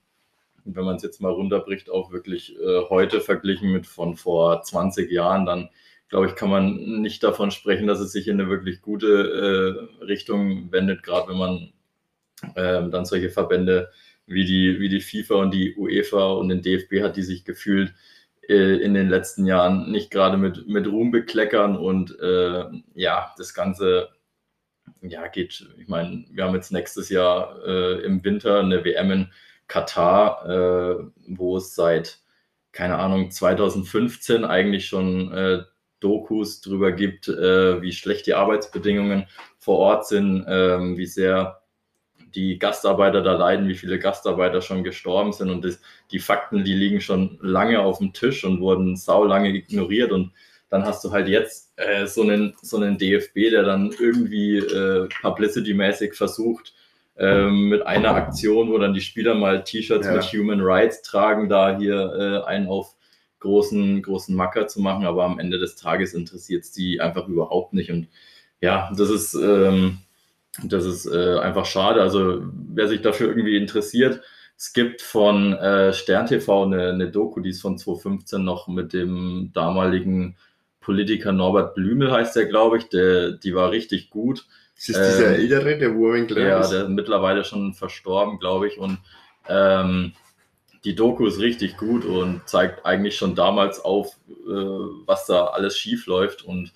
wenn 0.64 0.86
man 0.86 0.96
es 0.96 1.04
jetzt 1.04 1.22
mal 1.22 1.32
runterbricht, 1.32 1.90
auch 1.90 2.12
wirklich 2.12 2.56
äh, 2.60 2.82
heute 2.90 3.22
verglichen 3.22 3.72
mit 3.72 3.88
von 3.88 4.16
vor 4.16 4.62
20 4.62 5.12
Jahren, 5.12 5.46
dann 5.46 5.70
glaube 6.10 6.28
ich, 6.28 6.36
kann 6.36 6.50
man 6.50 6.76
nicht 7.02 7.24
davon 7.24 7.52
sprechen, 7.52 7.88
dass 7.88 8.00
es 8.00 8.12
sich 8.12 8.28
in 8.28 8.40
eine 8.40 8.50
wirklich 8.50 8.82
gute 8.82 9.90
äh, 10.02 10.04
Richtung 10.04 10.72
wendet, 10.72 11.04
gerade 11.04 11.30
wenn 11.30 11.38
man 11.38 11.74
ähm, 12.56 12.92
dann 12.92 13.06
solche 13.06 13.30
Verbände 13.30 13.90
wie 14.28 14.46
die, 14.46 14.80
wie 14.80 14.90
die 14.90 15.02
FIFA 15.02 15.36
und 15.36 15.54
die 15.54 15.76
UEFA 15.76 16.34
und 16.34 16.50
den 16.50 16.62
DFB 16.62 17.02
hat, 17.02 17.16
die 17.16 17.24
sich 17.24 17.46
gefühlt 17.46 17.94
äh, 18.48 18.78
in 18.78 18.94
den 18.94 19.10
letzten 19.10 19.46
Jahren 19.46 19.92
nicht 19.92 20.12
gerade 20.12 20.38
mit, 20.38 20.68
mit 20.68 20.88
Ruhm 20.88 21.12
bekleckern 21.12 21.78
und 21.78 22.20
äh, 22.20 22.66
ja, 22.94 23.34
das 23.38 23.54
Ganze 23.54 24.10
ja, 25.02 25.28
geht, 25.28 25.68
ich 25.78 25.88
meine, 25.88 26.26
wir 26.32 26.44
haben 26.44 26.56
jetzt 26.56 26.72
nächstes 26.72 27.10
Jahr 27.10 27.60
äh, 27.66 28.02
im 28.04 28.24
Winter 28.24 28.60
eine 28.60 28.84
WM 28.84 29.12
in 29.12 29.32
Katar, 29.68 30.48
äh, 30.48 31.04
wo 31.28 31.58
es 31.58 31.76
seit, 31.76 32.20
keine 32.72 32.98
Ahnung, 32.98 33.32
2015 33.32 34.46
eigentlich 34.46 34.88
schon 34.88 35.32
äh, 35.32 35.64
Dokus 36.06 36.62
drüber 36.62 36.92
gibt, 36.92 37.28
äh, 37.28 37.82
wie 37.82 37.92
schlecht 37.92 38.28
die 38.28 38.36
Arbeitsbedingungen 38.36 39.26
vor 39.58 39.80
Ort 39.80 40.08
sind, 40.08 40.46
ähm, 40.48 40.98
wie 40.98 41.08
sehr 41.08 41.62
die 42.36 42.60
Gastarbeiter 42.60 43.24
da 43.24 43.34
leiden, 43.34 43.68
wie 43.68 43.74
viele 43.74 43.98
Gastarbeiter 43.98 44.62
schon 44.62 44.84
gestorben 44.84 45.34
sind 45.34 45.50
und 45.50 45.66
das, 45.66 45.82
die 46.12 46.20
Fakten, 46.20 46.64
die 46.64 46.76
liegen 46.76 47.02
schon 47.02 47.40
lange 47.42 47.80
auf 47.80 47.98
dem 47.98 48.14
Tisch 48.14 48.44
und 48.44 48.62
wurden 48.62 48.96
sau 48.96 49.24
lange 49.24 49.50
ignoriert 49.50 50.12
und 50.12 50.32
dann 50.70 50.86
hast 50.86 51.04
du 51.04 51.12
halt 51.12 51.28
jetzt 51.28 51.74
äh, 51.78 52.06
so, 52.06 52.22
einen, 52.22 52.54
so 52.62 52.78
einen 52.78 53.00
DFB, 53.00 53.50
der 53.50 53.64
dann 53.64 53.92
irgendwie 53.98 54.58
äh, 54.58 55.08
publicity-mäßig 55.22 56.14
versucht, 56.14 56.76
äh, 57.18 57.48
mit 57.48 57.86
einer 57.88 58.14
Aktion, 58.14 58.70
wo 58.70 58.78
dann 58.78 58.94
die 58.94 59.02
Spieler 59.02 59.34
mal 59.34 59.64
T-Shirts 59.64 60.06
ja. 60.06 60.14
mit 60.14 60.24
Human 60.26 60.62
Rights 60.62 61.02
tragen, 61.02 61.50
da 61.50 61.78
hier 61.78 62.44
äh, 62.46 62.48
einen 62.48 62.68
auf 62.68 62.96
großen, 63.40 64.02
großen 64.02 64.36
Macker 64.36 64.68
zu 64.68 64.82
machen, 64.82 65.06
aber 65.06 65.24
am 65.26 65.40
Ende 65.40 65.60
des 65.60 65.76
Tages 65.76 66.14
interessiert 66.14 66.64
es 66.64 66.72
die 66.72 67.02
einfach 67.02 67.28
überhaupt 67.28 67.74
nicht 67.74 67.92
und 67.92 68.08
ja, 68.62 68.92
das 68.98 69.10
ist, 69.10 69.36
ähm, 69.36 70.00
das 70.64 70.86
ist 70.86 71.06
äh, 71.06 71.38
einfach 71.40 71.66
schade. 71.66 72.02
Also 72.02 72.42
wer 72.74 72.88
sich 72.88 73.02
dafür 73.02 73.28
irgendwie 73.28 73.58
interessiert, 73.58 74.22
es 74.58 74.72
gibt 74.74 75.02
von 75.02 75.54
äh, 75.54 75.94
Stern 75.94 76.28
TV 76.28 76.64
eine, 76.64 76.90
eine 76.90 77.12
Doku, 77.12 77.42
die 77.42 77.50
ist 77.50 77.62
von 77.62 77.78
2015 77.78 78.44
noch 78.44 78.68
mit 78.68 78.94
dem 78.94 79.52
damaligen 79.54 80.38
Politiker 80.80 81.32
Norbert 81.32 81.76
Blümel, 81.76 82.12
heißt 82.12 82.36
der, 82.36 82.46
glaube 82.46 82.78
ich. 82.78 82.90
Der, 82.90 83.32
die 83.32 83.54
war 83.54 83.72
richtig 83.72 84.10
gut. 84.10 84.46
Ist 84.78 84.96
das 84.96 85.16
dieser 85.18 85.30
ähm, 85.36 85.42
ältere, 85.42 85.78
der 85.78 85.96
Warwinkler 85.96 86.48
Ja, 86.48 86.60
ist? 86.60 86.70
der 86.70 86.84
ist 86.84 86.90
mittlerweile 86.90 87.44
schon 87.44 87.74
verstorben, 87.74 88.40
glaube 88.40 88.68
ich. 88.68 88.78
Und 88.78 89.00
ähm, 89.50 90.14
die 90.86 90.96
Doku 90.96 91.26
ist 91.26 91.40
richtig 91.40 91.78
gut 91.78 92.06
und 92.06 92.48
zeigt 92.48 92.86
eigentlich 92.86 93.18
schon 93.18 93.36
damals 93.36 93.80
auf, 93.80 94.16
äh, 94.30 94.34
was 95.06 95.26
da 95.26 95.48
alles 95.48 95.78
schief 95.78 96.06
läuft. 96.06 96.44
Und 96.44 96.72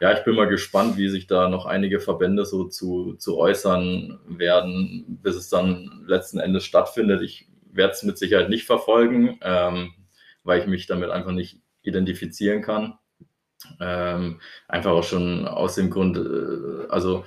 ja, 0.00 0.12
ich 0.12 0.22
bin 0.24 0.36
mal 0.36 0.48
gespannt, 0.48 0.98
wie 0.98 1.08
sich 1.08 1.26
da 1.26 1.48
noch 1.48 1.64
einige 1.64 1.98
Verbände 1.98 2.44
so 2.44 2.64
zu, 2.64 3.14
zu 3.14 3.38
äußern 3.38 4.20
werden, 4.28 5.18
bis 5.22 5.34
es 5.34 5.48
dann 5.48 6.04
letzten 6.06 6.38
Endes 6.38 6.64
stattfindet. 6.64 7.22
Ich 7.22 7.48
werde 7.72 7.94
es 7.94 8.02
mit 8.02 8.18
Sicherheit 8.18 8.50
nicht 8.50 8.66
verfolgen, 8.66 9.38
ähm, 9.42 9.94
weil 10.44 10.60
ich 10.60 10.66
mich 10.66 10.86
damit 10.86 11.10
einfach 11.10 11.32
nicht 11.32 11.62
identifizieren 11.82 12.60
kann. 12.60 12.98
Ähm, 13.80 14.40
einfach 14.68 14.92
auch 14.92 15.04
schon 15.04 15.48
aus 15.48 15.74
dem 15.74 15.88
Grund, 15.88 16.18
äh, 16.18 16.86
also 16.90 17.24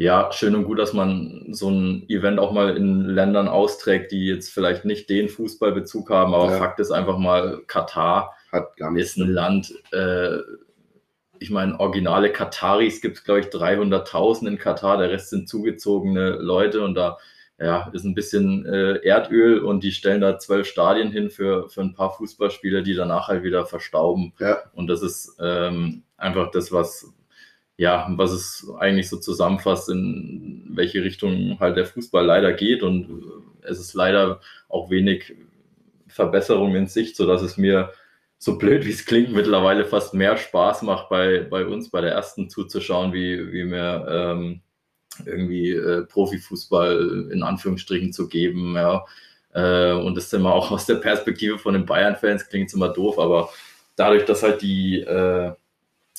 ja, 0.00 0.32
schön 0.32 0.54
und 0.54 0.64
gut, 0.64 0.78
dass 0.78 0.94
man 0.94 1.48
so 1.50 1.70
ein 1.70 2.08
Event 2.08 2.38
auch 2.38 2.52
mal 2.52 2.74
in 2.74 3.04
Ländern 3.04 3.48
austrägt, 3.48 4.12
die 4.12 4.24
jetzt 4.24 4.50
vielleicht 4.50 4.86
nicht 4.86 5.10
den 5.10 5.28
Fußballbezug 5.28 6.08
haben, 6.08 6.32
aber 6.32 6.52
ja. 6.52 6.56
Fakt 6.56 6.80
ist 6.80 6.90
einfach 6.90 7.18
mal, 7.18 7.60
Katar 7.66 8.34
ist 8.94 9.18
ein 9.18 9.28
Land, 9.28 9.74
äh, 9.92 10.38
ich 11.38 11.50
meine, 11.50 11.78
originale 11.78 12.32
Kataris 12.32 13.02
gibt 13.02 13.18
es, 13.18 13.24
glaube 13.24 13.40
ich, 13.40 13.46
300.000 13.48 14.48
in 14.48 14.56
Katar, 14.56 14.96
der 14.96 15.10
Rest 15.10 15.28
sind 15.28 15.50
zugezogene 15.50 16.30
Leute 16.30 16.82
und 16.82 16.94
da 16.94 17.18
ja, 17.58 17.90
ist 17.92 18.04
ein 18.04 18.14
bisschen 18.14 18.64
äh, 18.64 19.06
Erdöl 19.06 19.58
und 19.58 19.84
die 19.84 19.92
stellen 19.92 20.22
da 20.22 20.38
zwölf 20.38 20.66
Stadien 20.66 21.12
hin 21.12 21.28
für, 21.28 21.68
für 21.68 21.82
ein 21.82 21.92
paar 21.92 22.16
Fußballspieler, 22.16 22.80
die 22.80 22.94
danach 22.94 23.28
halt 23.28 23.42
wieder 23.42 23.66
verstauben. 23.66 24.32
Ja. 24.38 24.62
Und 24.72 24.86
das 24.86 25.02
ist 25.02 25.36
ähm, 25.38 26.04
einfach 26.16 26.50
das, 26.52 26.72
was, 26.72 27.12
ja, 27.80 28.06
was 28.10 28.32
es 28.32 28.70
eigentlich 28.78 29.08
so 29.08 29.16
zusammenfasst, 29.16 29.88
in 29.88 30.66
welche 30.68 31.02
Richtung 31.02 31.58
halt 31.60 31.78
der 31.78 31.86
Fußball 31.86 32.26
leider 32.26 32.52
geht. 32.52 32.82
Und 32.82 33.08
es 33.62 33.80
ist 33.80 33.94
leider 33.94 34.40
auch 34.68 34.90
wenig 34.90 35.34
Verbesserung 36.06 36.74
in 36.74 36.88
Sicht, 36.88 37.16
sodass 37.16 37.40
es 37.40 37.56
mir 37.56 37.90
so 38.36 38.58
blöd 38.58 38.84
wie 38.84 38.90
es 38.90 39.06
klingt, 39.06 39.32
mittlerweile 39.32 39.86
fast 39.86 40.12
mehr 40.12 40.36
Spaß 40.36 40.82
macht, 40.82 41.08
bei, 41.08 41.46
bei 41.48 41.64
uns, 41.64 41.88
bei 41.88 42.02
der 42.02 42.12
ersten 42.12 42.50
zuzuschauen, 42.50 43.14
wie, 43.14 43.50
wie 43.50 43.64
mir 43.64 44.06
ähm, 44.10 44.60
irgendwie 45.24 45.70
äh, 45.70 46.02
Profifußball 46.02 47.30
in 47.32 47.42
Anführungsstrichen 47.42 48.12
zu 48.12 48.28
geben. 48.28 48.74
Ja. 48.74 49.06
Äh, 49.54 49.92
und 49.92 50.18
das 50.18 50.26
ist 50.26 50.34
immer 50.34 50.52
auch 50.52 50.70
aus 50.70 50.84
der 50.84 50.96
Perspektive 50.96 51.58
von 51.58 51.72
den 51.72 51.86
Bayern-Fans 51.86 52.46
klingt 52.46 52.68
es 52.68 52.74
immer 52.74 52.90
doof, 52.90 53.18
aber 53.18 53.48
dadurch, 53.96 54.26
dass 54.26 54.42
halt 54.42 54.60
die, 54.60 55.00
äh, 55.00 55.52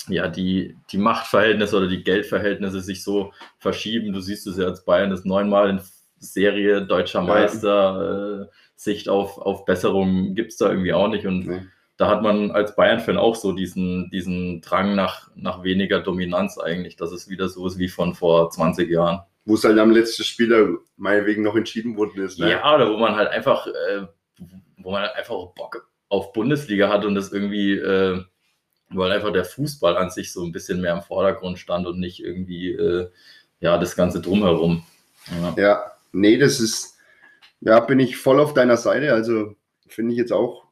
ja, 0.07 0.27
die, 0.27 0.77
die 0.91 0.97
Machtverhältnisse 0.97 1.77
oder 1.77 1.87
die 1.87 2.03
Geldverhältnisse 2.03 2.81
sich 2.81 3.03
so 3.03 3.33
verschieben, 3.59 4.13
du 4.13 4.19
siehst 4.19 4.47
es 4.47 4.57
ja 4.57 4.65
als 4.65 4.85
Bayern 4.85 5.09
das 5.09 5.25
neunmal 5.25 5.69
in 5.69 5.81
Serie 6.17 6.85
deutscher 6.85 7.21
Meister, 7.21 8.47
äh, 8.49 8.55
Sicht 8.75 9.09
auf, 9.09 9.37
auf 9.37 9.65
Besserung 9.65 10.35
gibt 10.35 10.51
es 10.51 10.57
da 10.57 10.69
irgendwie 10.69 10.93
auch 10.93 11.07
nicht. 11.07 11.25
Und 11.25 11.47
nee 11.47 11.61
da 12.01 12.07
hat 12.07 12.23
man 12.23 12.49
als 12.49 12.75
Bayern-Fan 12.75 13.17
auch 13.17 13.35
so 13.35 13.51
diesen, 13.51 14.09
diesen 14.09 14.59
Drang 14.61 14.95
nach, 14.95 15.29
nach 15.35 15.63
weniger 15.63 15.99
Dominanz 15.99 16.57
eigentlich, 16.57 16.95
dass 16.95 17.11
es 17.11 17.29
wieder 17.29 17.47
so 17.47 17.67
ist 17.67 17.77
wie 17.77 17.89
von 17.89 18.15
vor 18.15 18.49
20 18.49 18.89
Jahren. 18.89 19.19
Wo 19.45 19.53
es 19.53 19.63
halt 19.63 19.77
am 19.77 19.91
letzten 19.91 20.23
Spieler 20.23 20.79
meinetwegen 20.97 21.43
noch 21.43 21.55
entschieden 21.55 21.95
worden 21.95 22.23
ist. 22.23 22.39
Ne? 22.39 22.49
Ja, 22.49 22.73
oder 22.73 22.91
wo 22.91 22.97
man 22.97 23.15
halt 23.15 23.29
einfach, 23.29 23.67
äh, 23.67 24.07
wo 24.77 24.91
man 24.91 25.03
halt 25.03 25.15
einfach 25.15 25.35
Bock 25.53 25.87
auf 26.09 26.33
Bundesliga 26.33 26.89
hat 26.89 27.05
und 27.05 27.13
das 27.13 27.31
irgendwie, 27.31 27.73
äh, 27.73 28.23
weil 28.93 29.11
einfach 29.11 29.33
der 29.33 29.45
Fußball 29.45 29.97
an 29.97 30.09
sich 30.09 30.31
so 30.31 30.43
ein 30.43 30.51
bisschen 30.51 30.81
mehr 30.81 30.93
im 30.93 31.01
Vordergrund 31.01 31.59
stand 31.59 31.87
und 31.87 31.99
nicht 31.99 32.23
irgendwie, 32.23 32.71
äh, 32.71 33.09
ja, 33.59 33.77
das 33.77 33.95
Ganze 33.95 34.21
drumherum. 34.21 34.83
Ja. 35.29 35.55
ja, 35.57 35.91
nee, 36.11 36.37
das 36.37 36.59
ist, 36.59 36.97
ja, 37.59 37.79
bin 37.79 37.99
ich 37.99 38.17
voll 38.17 38.39
auf 38.39 38.53
deiner 38.53 38.77
Seite. 38.77 39.13
Also 39.13 39.55
finde 39.87 40.13
ich 40.13 40.17
jetzt 40.17 40.33
auch 40.33 40.71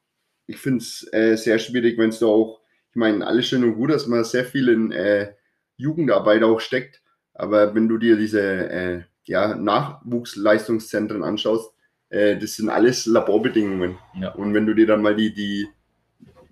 ich 0.49 0.57
finde 0.57 0.79
es 0.79 1.07
äh, 1.13 1.35
sehr 1.35 1.59
schwierig, 1.59 1.97
wenn 1.99 2.09
es 2.09 2.19
da 2.19 2.25
auch, 2.25 2.59
ich 2.89 2.95
meine, 2.95 3.25
alles 3.25 3.47
schön 3.47 3.63
und 3.63 3.75
gut, 3.75 3.91
dass 3.91 4.07
man 4.07 4.23
sehr 4.23 4.43
viel 4.43 4.67
in 4.67 4.91
äh, 4.91 5.31
Jugendarbeit 5.77 6.41
auch 6.41 6.59
steckt, 6.59 7.03
aber 7.35 7.75
wenn 7.75 7.87
du 7.87 7.99
dir 7.99 8.17
diese 8.17 8.41
äh, 8.41 9.01
ja, 9.25 9.53
Nachwuchsleistungszentren 9.53 11.23
anschaust, 11.23 11.71
äh, 12.09 12.35
das 12.35 12.55
sind 12.55 12.69
alles 12.69 13.05
Laborbedingungen. 13.05 13.99
Ja. 14.19 14.31
Und 14.33 14.55
wenn 14.55 14.65
du 14.65 14.73
dir 14.73 14.87
dann 14.87 15.03
mal 15.03 15.15
die, 15.15 15.31
die 15.31 15.67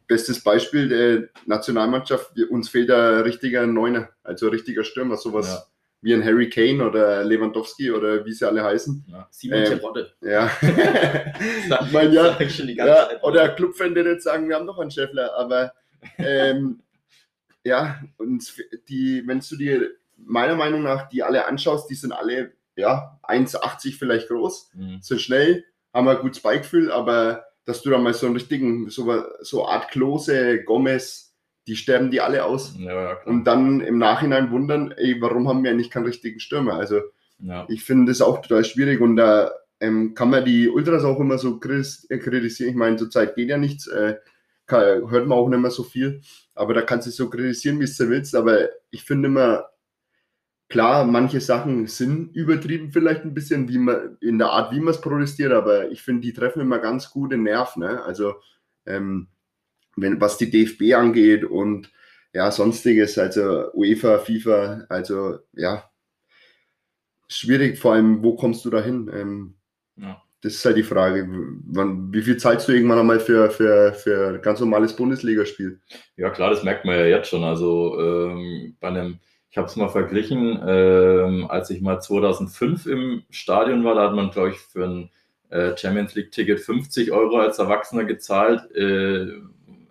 bestes 0.07 0.43
Beispiel 0.43 0.89
der 0.89 1.29
Nationalmannschaft, 1.45 2.31
uns 2.49 2.69
fehlt 2.69 2.89
ein 2.91 3.21
richtiger 3.21 3.67
Neuner, 3.67 4.09
also 4.23 4.47
ein 4.47 4.51
richtiger 4.51 4.83
Stürmer, 4.83 5.17
sowas. 5.17 5.47
Ja 5.47 5.63
wie 6.01 6.13
ein 6.13 6.23
Harry 6.23 6.49
Kane 6.49 6.85
oder 6.85 7.23
Lewandowski 7.23 7.91
oder 7.91 8.23
wie 8.25 8.33
sie 8.33 8.47
alle 8.47 8.63
heißen. 8.63 9.05
Ja, 9.07 9.27
Simon 9.31 9.59
ähm, 9.59 9.65
Terodde. 9.65 10.13
Ja. 10.21 10.49
ich 10.61 11.91
meine, 11.91 12.13
ja, 12.13 12.37
ja 12.39 13.09
oder 13.23 13.49
Clubfan, 13.49 13.95
der 13.95 14.05
jetzt 14.05 14.23
sagen, 14.23 14.47
wir 14.47 14.55
haben 14.55 14.65
noch 14.65 14.79
einen 14.79 14.91
Schäffler, 14.91 15.33
aber 15.35 15.73
ähm, 16.17 16.81
ja, 17.63 17.99
und 18.17 18.53
die, 18.87 19.23
wenn 19.25 19.39
du 19.39 19.55
dir 19.55 19.91
meiner 20.15 20.55
Meinung 20.55 20.83
nach 20.83 21.09
die 21.09 21.23
alle 21.23 21.45
anschaust, 21.45 21.89
die 21.89 21.95
sind 21.95 22.11
alle 22.11 22.53
ja 22.75 23.19
1,80 23.23 23.97
vielleicht 23.97 24.27
groß, 24.27 24.71
mhm. 24.75 24.99
sind 25.01 25.21
schnell, 25.21 25.65
haben 25.93 26.07
ein 26.07 26.19
gutes 26.19 26.41
Beigefühl, 26.41 26.91
aber 26.91 27.46
dass 27.67 27.81
du 27.81 27.89
dann 27.89 28.01
mal 28.01 28.13
so 28.13 28.25
einen 28.25 28.35
richtigen, 28.35 28.89
so, 28.89 29.23
so 29.41 29.67
Art 29.67 29.91
Klose, 29.91 30.63
Gomez, 30.63 31.35
die 31.67 31.75
sterben 31.75 32.09
die 32.09 32.21
alle 32.21 32.45
aus. 32.45 32.73
Ja, 32.79 33.21
und 33.25 33.43
dann 33.43 33.81
im 33.81 33.97
Nachhinein 33.97 34.51
wundern, 34.51 34.93
ey, 34.93 35.21
warum 35.21 35.49
haben 35.49 35.63
wir 35.65 35.71
eigentlich 35.71 35.91
keinen 35.91 36.05
richtigen 36.05 36.39
Stürmer? 36.39 36.75
Also 36.75 37.01
ja. 37.39 37.65
ich 37.67 37.83
finde 37.83 38.09
das 38.09 38.21
auch 38.21 38.41
total 38.41 38.63
schwierig 38.63 39.01
und 39.01 39.17
da 39.17 39.51
ähm, 39.81 40.13
kann 40.13 40.29
man 40.29 40.45
die 40.45 40.69
Ultras 40.69 41.03
auch 41.03 41.19
immer 41.19 41.37
so 41.37 41.59
äh, 41.59 42.17
kritisieren. 42.17 42.69
Ich 42.69 42.77
meine, 42.77 42.95
zurzeit 42.95 43.35
geht 43.35 43.49
ja 43.49 43.57
nichts, 43.57 43.87
äh, 43.87 44.15
kann, 44.65 45.11
hört 45.11 45.27
man 45.27 45.37
auch 45.37 45.49
nicht 45.49 45.59
mehr 45.59 45.69
so 45.69 45.83
viel, 45.83 46.21
aber 46.55 46.73
da 46.73 46.81
kannst 46.83 47.07
du 47.07 47.11
so 47.11 47.29
kritisieren, 47.29 47.81
wie 47.81 47.85
du 47.85 48.09
willst, 48.09 48.33
aber 48.33 48.69
ich 48.91 49.03
finde 49.03 49.27
immer, 49.27 49.65
klar, 50.69 51.05
manche 51.05 51.41
Sachen 51.41 51.87
sind 51.87 52.35
übertrieben 52.35 52.91
vielleicht 52.91 53.23
ein 53.23 53.33
bisschen, 53.33 53.69
wie 53.69 53.77
man 53.77 54.17
in 54.21 54.37
der 54.37 54.49
Art, 54.49 54.71
wie 54.73 54.79
man 54.79 54.93
es 54.93 55.01
protestiert, 55.01 55.51
aber 55.51 55.89
ich 55.91 56.01
finde, 56.01 56.21
die 56.21 56.33
treffen 56.33 56.61
immer 56.61 56.79
ganz 56.79 57.09
gute 57.09 57.37
Nerven. 57.37 57.81
Ne? 57.81 58.03
Also 58.03 58.35
ähm, 58.85 59.27
wenn, 59.95 60.21
was 60.21 60.37
die 60.37 60.49
DFB 60.49 60.93
angeht 60.95 61.43
und 61.43 61.91
ja, 62.33 62.51
sonstiges, 62.51 63.17
also 63.17 63.71
UEFA, 63.73 64.19
FIFA, 64.19 64.85
also 64.89 65.39
ja, 65.53 65.89
schwierig, 67.27 67.79
vor 67.79 67.93
allem, 67.93 68.23
wo 68.23 68.35
kommst 68.35 68.63
du 68.65 68.69
da 68.69 68.81
hin? 68.81 69.09
Ähm, 69.13 69.55
ja. 69.95 70.21
Das 70.41 70.53
ist 70.53 70.65
halt 70.65 70.77
die 70.77 70.83
Frage, 70.83 71.27
wann, 71.65 72.13
wie 72.13 72.21
viel 72.21 72.37
zahlst 72.37 72.67
du 72.67 72.71
irgendwann 72.71 72.99
einmal 72.99 73.19
für, 73.19 73.49
für, 73.49 73.93
für 73.93 74.35
ein 74.35 74.41
ganz 74.41 74.59
normales 74.59 74.95
Bundesligaspiel? 74.95 75.81
Ja, 76.15 76.29
klar, 76.29 76.51
das 76.51 76.63
merkt 76.63 76.85
man 76.85 76.95
ja 76.95 77.05
jetzt 77.05 77.29
schon. 77.29 77.43
Also 77.43 77.99
ähm, 77.99 78.75
bei 78.79 78.89
einem, 78.89 79.19
ich 79.49 79.57
habe 79.57 79.67
es 79.67 79.75
mal 79.75 79.89
verglichen, 79.89 80.59
ähm, 80.65 81.47
als 81.49 81.69
ich 81.69 81.81
mal 81.81 81.99
2005 81.99 82.85
im 82.85 83.23
Stadion 83.29 83.83
war, 83.83 83.95
da 83.95 84.03
hat 84.03 84.15
man, 84.15 84.29
glaube 84.29 84.51
ich, 84.51 84.57
für 84.57 84.85
ein 84.85 85.09
äh, 85.49 85.75
Champions 85.77 86.15
League-Ticket 86.15 86.59
50 86.59 87.11
Euro 87.11 87.37
als 87.37 87.59
Erwachsener 87.59 88.03
gezahlt. 88.03 88.69
Äh, 88.75 89.27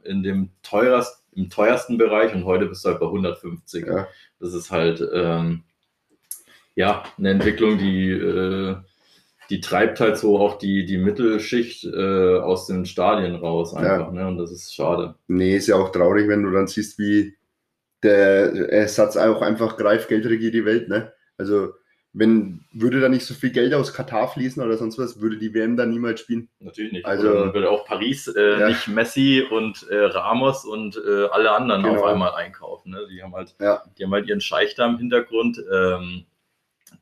in 0.07 0.23
dem 0.23 0.51
teuerst, 0.63 1.25
im 1.35 1.51
teuersten 1.51 1.99
Bereich 1.99 2.35
und 2.35 2.45
heute 2.45 2.67
bist 2.67 2.85
du 2.85 2.91
halt 2.91 3.01
bei 3.01 3.07
150. 3.07 3.87
Ja. 3.87 4.07
Das 4.41 4.55
ist 4.55 4.71
halt 4.71 5.07
ähm, 5.13 5.65
ja 6.75 7.03
eine 7.19 7.31
Entwicklung, 7.31 7.79
die, 7.79 8.11
äh, 8.11 8.77
die 9.51 9.61
treibt 9.61 10.01
halt 10.01 10.19
so 10.19 10.39
auch 10.39 10.59
die, 10.59 10.85
die 10.87 10.99
Mittelschicht 10.99 11.85
äh, 11.85 12.39
aus 12.39 12.67
den 12.67 12.87
Stadien 12.87 13.37
raus 13.37 13.75
einfach. 13.75 14.07
Ja. 14.07 14.13
Ne? 14.13 14.27
Und 14.29 14.39
das 14.39 14.51
ist 14.51 14.75
schade. 14.75 15.17
Nee, 15.29 15.57
ist 15.57 15.69
ja 15.69 15.77
auch 15.77 15.93
traurig, 15.93 16.29
wenn 16.29 16.43
du 16.43 16.51
dann 16.51 16.67
siehst, 16.67 16.99
wie 16.99 17.36
der 18.07 18.89
Satz 18.89 19.17
auch 19.17 19.43
einfach 19.43 19.77
greift, 19.77 20.09
Geld 20.09 20.27
regiert 20.27 20.55
die 20.55 20.65
Welt. 20.65 20.89
Ne? 20.89 21.13
Also 21.37 21.75
wenn 22.19 22.65
würde 22.73 23.01
da 23.01 23.11
nicht 23.11 23.27
so 23.27 23.35
viel 23.35 23.51
Geld 23.51 23.75
aus 23.75 23.93
Katar 23.93 24.29
fließen 24.29 24.63
oder 24.63 24.79
sonst 24.79 24.99
was, 24.99 25.21
würde 25.21 25.37
die 25.37 25.53
WM 25.53 25.77
da 25.77 25.85
niemals 25.85 26.21
spielen. 26.21 26.49
Natürlich 26.61 26.93
nicht. 26.93 27.05
Also 27.05 27.29
oder 27.29 27.53
würde 27.53 27.71
auch 27.71 27.85
Paris 27.85 28.27
äh, 28.29 28.61
ja. 28.61 28.69
nicht 28.69 28.89
Messi 28.89 29.45
und 29.51 29.87
äh, 29.91 30.05
Ramos 30.05 30.65
und 30.65 30.97
äh, 30.97 31.27
alle 31.27 31.51
anderen 31.51 31.83
genau. 31.83 31.97
auf 31.97 32.05
einmal 32.05 32.33
einkaufen. 32.33 32.93
Ne? 32.93 33.07
Die 33.11 33.23
haben 33.23 33.35
halt, 33.35 33.55
ja. 33.61 33.83
die 33.99 34.05
haben 34.05 34.13
halt 34.13 34.27
ihren 34.29 34.41
Scheich 34.41 34.75
da 34.75 34.87
im 34.87 34.97
Hintergrund, 34.97 35.63
ähm, 35.71 36.25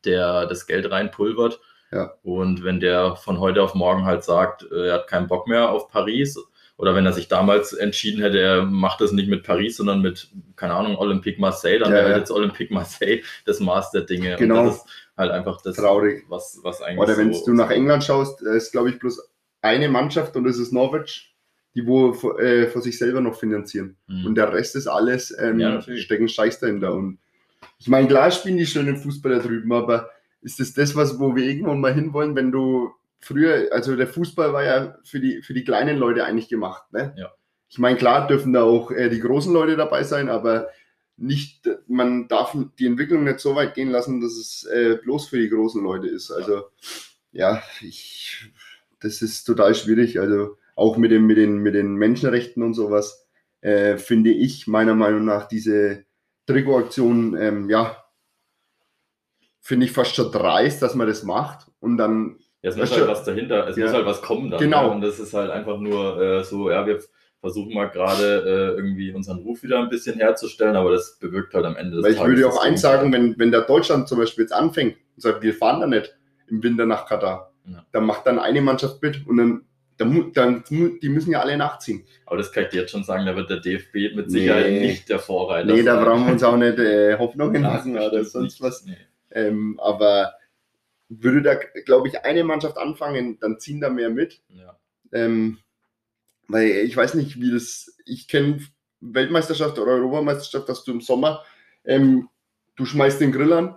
der 0.05 0.47
das 0.47 0.67
Geld 0.67 0.91
reinpulvert. 0.91 1.61
Ja. 1.93 2.15
Und 2.25 2.65
wenn 2.65 2.81
der 2.81 3.15
von 3.15 3.39
heute 3.39 3.63
auf 3.63 3.77
morgen 3.77 4.05
halt 4.05 4.25
sagt, 4.25 4.67
äh, 4.73 4.89
er 4.89 4.95
hat 4.95 5.07
keinen 5.07 5.29
Bock 5.29 5.47
mehr 5.47 5.71
auf 5.71 5.89
Paris, 5.89 6.37
oder 6.76 6.95
wenn 6.95 7.07
er 7.07 7.12
sich 7.12 7.28
damals 7.28 7.73
entschieden 7.73 8.21
hätte, 8.23 8.40
er 8.40 8.64
macht 8.64 9.00
das 9.00 9.12
nicht 9.12 9.28
mit 9.28 9.45
Paris, 9.45 9.76
sondern 9.76 10.02
mit, 10.02 10.28
keine 10.57 10.75
Ahnung, 10.75 10.97
Olympique 10.97 11.40
Marseille, 11.40 11.78
dann 11.78 11.90
ja, 11.90 11.99
wäre 11.99 12.11
ja. 12.11 12.19
jetzt 12.19 12.31
Olympique 12.31 12.73
Marseille 12.75 13.23
das 13.45 13.61
Maß 13.61 13.93
der 13.93 14.02
Dinge. 14.02 14.37
Genau 14.37 14.76
halt 15.16 15.31
einfach 15.31 15.61
das, 15.62 15.76
Traurig. 15.76 16.25
was, 16.28 16.59
was 16.62 16.83
eigentlich. 16.83 16.99
Oder 16.99 17.16
wenn 17.16 17.33
so 17.33 17.47
du 17.47 17.52
nach 17.52 17.71
England 17.71 18.04
schaust, 18.04 18.43
ist, 18.43 18.73
glaube 18.73 18.90
ich, 18.90 18.99
bloß 18.99 19.21
eine 19.62 19.88
Mannschaft 19.88 20.37
und 20.37 20.45
das 20.45 20.59
ist 20.59 20.73
Norwich, 20.73 21.35
die 21.75 21.87
wo 21.87 22.12
äh, 22.38 22.66
vor 22.69 22.83
sich 22.83 22.99
selber 22.99 23.21
noch 23.21 23.38
finanzieren. 23.38 23.97
Mhm. 24.07 24.26
Und 24.26 24.35
der 24.35 24.52
Rest 24.52 24.76
ist 24.76 24.87
alles, 24.87 25.37
ähm, 25.38 25.59
ja, 25.59 25.81
stecken 25.81 26.28
Scheiß 26.28 26.61
dahinter. 26.61 26.95
Und 26.95 27.19
ich 27.78 27.88
meine, 27.88 28.09
klar 28.09 28.31
spielen 28.31 28.57
die 28.57 28.66
schönen 28.66 28.97
Fußball 28.97 29.33
da 29.33 29.38
drüben, 29.38 29.73
aber 29.73 30.11
ist 30.43 30.61
das 30.61 30.75
das, 30.75 30.95
was, 30.95 31.19
wo 31.19 31.35
wir 31.35 31.45
irgendwann 31.45 31.81
mal 31.81 31.95
hinwollen, 31.95 32.37
wenn 32.37 32.52
du 32.52 32.93
früher, 33.25 33.69
also 33.73 33.97
der 33.97 34.07
Fußball 34.07 34.52
war 34.52 34.64
ja 34.64 34.99
für 35.04 35.21
die, 35.21 35.43
für 35.43 35.54
die 35.54 35.64
kleinen 35.64 35.99
Leute 35.99 36.25
eigentlich 36.25 36.49
gemacht, 36.49 36.93
ne? 36.93 37.14
Ja. 37.16 37.33
Ich 37.69 37.78
meine, 37.78 37.99
klar 37.99 38.28
dürfen 38.28 38.52
da 38.52 38.62
auch 38.62 38.93
äh, 38.93 39.09
die 39.09 39.21
großen 39.21 39.52
Leute 39.52 39.76
dabei 39.76 40.04
sein, 40.04 40.28
aber 40.28 40.69
nicht, 41.16 41.69
man 41.88 42.28
darf 42.28 42.57
die 42.78 42.87
Entwicklung 42.87 43.25
nicht 43.25 43.40
so 43.40 43.57
weit 43.57 43.75
gehen 43.75 43.90
lassen, 43.90 44.21
dass 44.21 44.33
es 44.33 44.64
äh, 44.64 44.99
bloß 45.02 45.28
für 45.28 45.38
die 45.38 45.49
großen 45.49 45.83
Leute 45.83 46.07
ist. 46.09 46.31
Also 46.31 46.64
ja, 47.33 47.62
ich, 47.81 48.52
das 49.00 49.23
ist 49.23 49.45
total 49.45 49.75
schwierig. 49.75 50.21
Also 50.21 50.57
auch 50.76 50.97
mit, 50.97 51.11
dem, 51.11 51.26
mit, 51.26 51.37
den, 51.37 51.59
mit 51.59 51.75
den 51.75 51.95
Menschenrechten 51.95 52.62
und 52.62 52.75
sowas 52.75 53.26
äh, 53.61 53.97
finde 53.97 54.31
ich 54.31 54.66
meiner 54.66 54.95
Meinung 54.95 55.25
nach 55.25 55.49
diese 55.49 56.04
Trikotaktion, 56.47 57.37
ähm, 57.37 57.71
ja, 57.71 58.04
finde 59.61 59.87
ich 59.87 59.93
fast 59.93 60.14
schon 60.14 60.31
dreist, 60.31 60.83
dass 60.83 60.95
man 60.95 61.07
das 61.07 61.23
macht 61.23 61.71
und 61.81 61.97
dann. 61.97 62.38
Ja, 62.64 62.71
es 62.71 62.76
muss 62.76 62.97
halt 62.97 63.06
was 63.06 63.25
dahinter, 63.25 63.68
es 63.68 63.76
ja, 63.76 63.85
muss 63.85 63.92
halt 63.94 64.06
was 64.06 64.23
kommen 64.23 64.50
dann. 64.50 64.59
Genau. 64.59 64.87
Ne? 64.88 64.94
Und 64.94 65.00
das 65.02 65.18
ist 65.21 65.35
halt 65.35 65.50
einfach 65.50 65.78
nur 65.78 66.18
äh, 66.21 66.42
so, 66.44 66.71
ja, 66.71 66.87
wir 66.87 66.99
versuchen 67.42 67.75
wir 67.75 67.88
gerade 67.88 68.23
äh, 68.73 68.76
irgendwie 68.78 69.12
unseren 69.12 69.40
Ruf 69.40 69.62
wieder 69.62 69.78
ein 69.80 69.90
bisschen 69.90 70.16
herzustellen, 70.18 70.75
aber 70.75 70.92
das 70.92 71.18
bewirkt 71.18 71.52
halt 71.52 71.66
am 71.66 71.76
Ende 71.76 71.97
des 71.97 72.04
Weil 72.04 72.12
ich 72.12 72.16
Tages 72.16 72.37
würde 72.38 72.49
auch 72.49 72.64
eins 72.64 72.80
sagen, 72.80 73.12
wenn, 73.12 73.38
wenn 73.38 73.50
der 73.50 73.61
Deutschland 73.61 74.09
zum 74.09 74.18
Beispiel 74.18 74.44
jetzt 74.44 74.52
anfängt 74.52 74.97
und 75.14 75.21
sagt, 75.23 75.42
wir 75.42 75.52
fahren 75.52 75.83
da 75.83 75.87
nicht, 75.87 76.16
im 76.49 76.62
Winter 76.62 76.87
nach 76.87 77.04
Katar. 77.06 77.52
Ja. 77.71 77.85
Da 77.92 78.00
macht 78.00 78.26
dann 78.26 78.38
eine 78.38 78.62
Mannschaft 78.62 79.02
mit 79.02 79.26
und 79.26 79.37
dann, 79.37 79.61
dann, 79.99 80.33
dann 80.33 80.64
die 80.71 81.09
müssen 81.11 81.33
ja 81.33 81.40
alle 81.40 81.59
nachziehen. 81.59 82.04
Aber 82.25 82.38
das 82.38 82.50
kann 82.50 82.64
ich 82.64 82.71
dir 82.71 82.80
jetzt 82.80 82.92
schon 82.92 83.04
sagen, 83.04 83.26
da 83.26 83.37
wird 83.37 83.50
der 83.50 83.61
DFB 83.61 84.16
mit 84.16 84.30
Sicherheit 84.30 84.71
Nee. 84.71 84.87
nicht 84.87 85.11
der 85.11 85.18
Vorreiter 85.18 85.71
Nee, 85.71 85.83
da 85.83 86.02
brauchen 86.02 86.25
wir 86.25 86.33
uns 86.33 86.42
auch 86.42 86.56
nicht 86.56 86.78
äh, 86.78 87.18
Hoffnungen 87.18 87.61
machen 87.73 87.94
oder 87.99 88.25
sonst 88.25 88.54
nicht. 88.54 88.62
was. 88.62 88.87
Nee. 88.87 88.97
Ähm, 89.33 89.78
aber 89.83 90.33
würde 91.09 91.43
da, 91.43 91.55
glaube 91.85 92.09
ich, 92.09 92.25
eine 92.25 92.45
Mannschaft 92.45 92.77
anfangen, 92.79 93.39
dann 93.41 93.59
ziehen 93.59 93.81
da 93.81 93.91
mehr 93.91 94.11
mit. 94.11 94.43
Ja. 94.49 94.79
Ähm, 95.13 95.59
weil 96.49 96.69
ich 96.69 96.97
weiß 96.97 97.15
nicht, 97.15 97.41
wie 97.41 97.51
das. 97.51 97.97
Ich 98.05 98.29
kenne 98.29 98.61
Weltmeisterschaft 99.01 99.79
oder 99.79 99.93
Europameisterschaft, 99.93 100.69
dass 100.69 100.85
du 100.85 100.93
im 100.93 101.01
Sommer, 101.01 101.43
ähm, 101.85 102.29
du 102.77 102.85
schmeißt 102.85 103.21
den 103.21 103.33
Grill 103.33 103.53
an. 103.53 103.77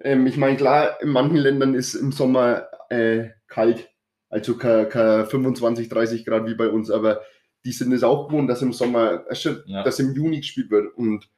Ähm, 0.00 0.26
ich 0.26 0.36
meine, 0.36 0.56
klar, 0.56 1.00
in 1.02 1.10
manchen 1.10 1.36
Ländern 1.36 1.74
ist 1.74 1.94
im 1.94 2.12
Sommer 2.12 2.68
äh, 2.90 3.30
kalt. 3.48 3.88
Also 4.28 4.56
kein, 4.56 4.88
kein 4.88 5.26
25, 5.26 5.88
30 5.90 6.24
Grad 6.24 6.46
wie 6.46 6.54
bei 6.54 6.68
uns, 6.68 6.90
aber 6.90 7.22
die 7.64 7.72
sind 7.72 7.92
es 7.92 8.02
auch 8.02 8.28
gewohnt, 8.28 8.48
dass 8.50 8.62
im 8.62 8.72
Sommer, 8.72 9.24
äh, 9.28 9.36
Ja. 9.66 9.82
dass 9.84 9.98
im 10.00 10.12
Juni 10.14 10.38
gespielt 10.38 10.70
wird. 10.70 10.94
Und 10.96 11.28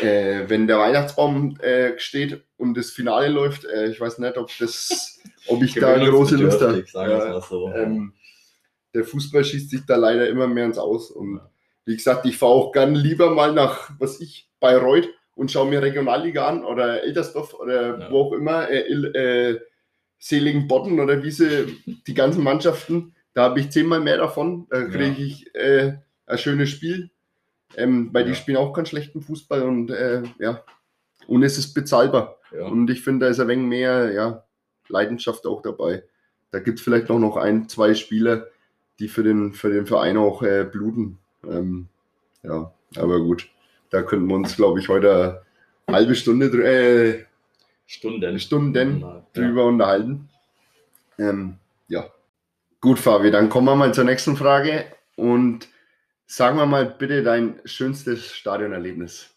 äh, 0.00 0.48
wenn 0.48 0.66
der 0.66 0.78
Weihnachtsbaum 0.78 1.56
äh, 1.60 1.98
steht 1.98 2.44
und 2.60 2.76
das 2.76 2.90
Finale 2.90 3.28
läuft, 3.28 3.64
äh, 3.64 3.88
ich 3.90 4.00
weiß 4.00 4.18
nicht, 4.18 4.36
ob 4.36 4.50
das, 4.58 5.20
ob 5.46 5.62
ich 5.62 5.74
da 5.74 5.96
große 5.98 6.36
Lust 6.36 6.60
habe. 6.60 6.84
Ja, 6.92 7.40
so. 7.40 7.72
ähm, 7.74 8.12
der 8.94 9.04
Fußball 9.04 9.44
schießt 9.44 9.70
sich 9.70 9.86
da 9.86 9.96
leider 9.96 10.28
immer 10.28 10.46
mehr 10.46 10.66
ins 10.66 10.78
Aus. 10.78 11.10
Und 11.10 11.40
wie 11.86 11.96
gesagt, 11.96 12.26
ich 12.26 12.36
fahre 12.36 12.52
auch 12.52 12.72
gern 12.72 12.94
lieber 12.94 13.30
mal 13.30 13.52
nach, 13.52 13.90
was 13.98 14.20
ich, 14.20 14.48
Bayreuth 14.60 15.08
und 15.34 15.50
schaue 15.50 15.70
mir 15.70 15.80
Regionalliga 15.80 16.46
an 16.46 16.64
oder 16.64 17.02
Eltersdorf 17.02 17.54
oder 17.54 17.98
Ja. 17.98 18.10
wo 18.10 18.20
auch 18.22 18.32
immer, 18.32 18.68
äh, 18.68 18.80
äh, 18.92 19.60
Seligenbotten 20.18 21.00
oder 21.00 21.22
wie 21.22 21.30
sie, 21.30 21.78
die 22.06 22.14
ganzen 22.14 22.44
Mannschaften, 22.44 23.14
da 23.32 23.44
habe 23.44 23.60
ich 23.60 23.70
zehnmal 23.70 24.00
mehr 24.00 24.18
davon. 24.18 24.66
Da 24.70 24.84
kriege 24.84 25.22
ich 25.22 25.54
äh, 25.54 25.94
ein 26.26 26.38
schönes 26.38 26.68
Spiel, 26.68 27.10
ähm, 27.76 28.10
weil 28.12 28.24
die 28.24 28.30
Ja. 28.30 28.36
spielen 28.36 28.58
auch 28.58 28.72
keinen 28.72 28.86
schlechten 28.86 29.22
Fußball 29.22 29.62
und 29.62 29.90
äh, 29.90 30.22
ja, 30.38 30.62
und 31.26 31.42
es 31.42 31.56
ist 31.58 31.72
bezahlbar. 31.74 32.39
Ja. 32.52 32.66
Und 32.66 32.90
ich 32.90 33.02
finde, 33.02 33.26
da 33.26 33.30
ist 33.30 33.40
ein 33.40 33.48
wenig 33.48 33.66
mehr 33.66 34.12
ja, 34.12 34.44
Leidenschaft 34.88 35.46
auch 35.46 35.62
dabei. 35.62 36.02
Da 36.50 36.58
gibt 36.58 36.78
es 36.78 36.84
vielleicht 36.84 37.10
auch 37.10 37.18
noch 37.18 37.36
ein, 37.36 37.68
zwei 37.68 37.94
Spieler, 37.94 38.48
die 38.98 39.08
für 39.08 39.22
den, 39.22 39.52
für 39.52 39.70
den 39.70 39.86
Verein 39.86 40.16
auch 40.16 40.42
äh, 40.42 40.64
bluten. 40.64 41.18
Ähm, 41.48 41.88
ja, 42.42 42.72
aber 42.96 43.20
gut. 43.20 43.48
Da 43.90 44.02
könnten 44.02 44.26
wir 44.28 44.34
uns, 44.34 44.56
glaube 44.56 44.80
ich, 44.80 44.88
heute 44.88 45.42
eine 45.86 45.96
halbe 45.96 46.14
Stunde, 46.14 46.46
äh, 46.46 47.24
Stunden. 47.86 48.38
Stunden 48.38 49.00
Ja. 49.00 49.26
drüber 49.32 49.64
unterhalten. 49.66 50.28
Ähm, 51.18 51.56
ja. 51.88 52.06
Gut, 52.80 52.98
Fabi, 52.98 53.30
dann 53.30 53.48
kommen 53.48 53.66
wir 53.66 53.74
mal 53.74 53.92
zur 53.92 54.04
nächsten 54.04 54.36
Frage. 54.36 54.84
Und 55.16 55.68
sagen 56.26 56.56
wir 56.56 56.66
mal 56.66 56.86
bitte 56.86 57.22
dein 57.22 57.60
schönstes 57.64 58.32
Stadionerlebnis. 58.32 59.34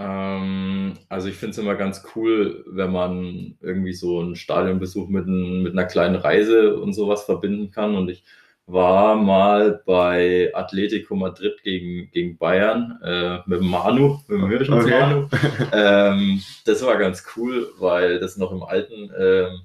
Ähm, 0.00 0.96
also 1.10 1.28
ich 1.28 1.36
finde 1.36 1.50
es 1.50 1.58
immer 1.58 1.74
ganz 1.74 2.02
cool, 2.14 2.64
wenn 2.68 2.90
man 2.90 3.56
irgendwie 3.60 3.92
so 3.92 4.20
einen 4.20 4.34
Stadionbesuch 4.34 5.08
mit, 5.08 5.26
ein, 5.26 5.62
mit 5.62 5.72
einer 5.72 5.84
kleinen 5.84 6.16
Reise 6.16 6.76
und 6.80 6.94
sowas 6.94 7.24
verbinden 7.24 7.70
kann. 7.70 7.94
Und 7.94 8.08
ich 8.08 8.24
war 8.66 9.16
mal 9.16 9.82
bei 9.84 10.50
Atletico 10.54 11.16
Madrid 11.16 11.62
gegen, 11.62 12.10
gegen 12.12 12.38
Bayern 12.38 12.98
äh, 13.02 13.40
mit 13.44 13.60
Manu, 13.60 14.20
mit 14.28 14.40
dem 14.40 14.48
Hirschens 14.48 14.84
Okay. 14.84 15.00
Manu. 15.00 15.28
ähm, 15.72 16.40
das 16.64 16.84
war 16.84 16.96
ganz 16.96 17.24
cool, 17.36 17.68
weil 17.78 18.20
das 18.20 18.38
noch 18.38 18.52
im 18.52 18.62
alten, 18.62 19.10
ähm, 19.18 19.60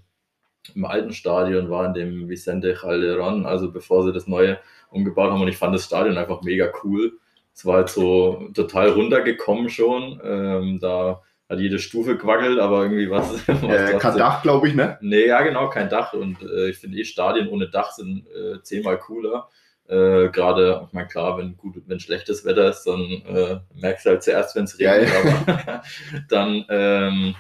im 0.74 0.86
alten 0.86 1.14
Stadion 1.14 1.70
war, 1.70 1.86
in 1.86 1.94
dem 1.94 2.30
Vicente 2.30 2.74
Calderón, 2.74 3.46
also 3.46 3.72
bevor 3.72 4.04
sie 4.04 4.12
das 4.12 4.28
neue 4.28 4.58
umgebaut 4.90 5.32
haben. 5.32 5.42
Und 5.42 5.48
ich 5.48 5.58
fand 5.58 5.74
das 5.74 5.86
Stadion 5.86 6.18
einfach 6.18 6.42
mega 6.42 6.72
cool. 6.84 7.14
Es 7.56 7.66
war 7.66 7.78
halt 7.78 7.90
so 7.90 8.50
total 8.54 8.90
runtergekommen 8.90 9.70
schon. 9.70 10.20
Ähm, 10.24 10.80
da 10.82 11.22
hat 11.50 11.60
jede 11.60 11.80
Stufe 11.80 12.18
gewackelt, 12.18 12.60
aber 12.60 12.84
irgendwie 12.84 13.10
was. 13.10 13.32
was 13.48 13.64
Äh, 13.64 13.98
kein 13.98 14.18
Dach, 14.18 14.42
glaube 14.42 14.68
ich, 14.68 14.76
ne? 14.76 14.98
Nee, 15.00 15.28
ja, 15.28 15.42
genau, 15.42 15.70
kein 15.70 15.90
Dach. 15.90 16.12
Und 16.14 16.42
äh, 16.42 16.70
ich 16.70 16.78
finde 16.78 16.98
eh 16.98 17.06
Stadien 17.06 17.48
ohne 17.48 17.70
Dach 17.70 17.92
sind 17.92 18.28
äh, 18.28 18.62
zehnmal 18.62 19.00
cooler. 19.00 19.48
Äh, 19.88 20.30
Gerade, 20.30 20.84
ich 20.88 20.94
meine, 20.94 21.08
klar, 21.08 21.38
wenn 21.38 21.56
gut, 21.56 21.76
wenn 21.86 22.00
schlechtes 22.00 22.44
Wetter 22.44 22.70
ist, 22.70 22.84
dann 22.84 23.00
äh, 23.00 23.60
merkst 23.76 24.06
du 24.06 24.10
halt 24.10 24.24
zuerst, 24.24 24.56
wenn 24.56 24.66
es 24.66 24.78
Ja, 24.78 24.94
regnet. 24.94 25.14
ja. 25.14 25.22
Aber 25.48 25.84
dann, 26.30 26.66
ähm, 26.70 27.36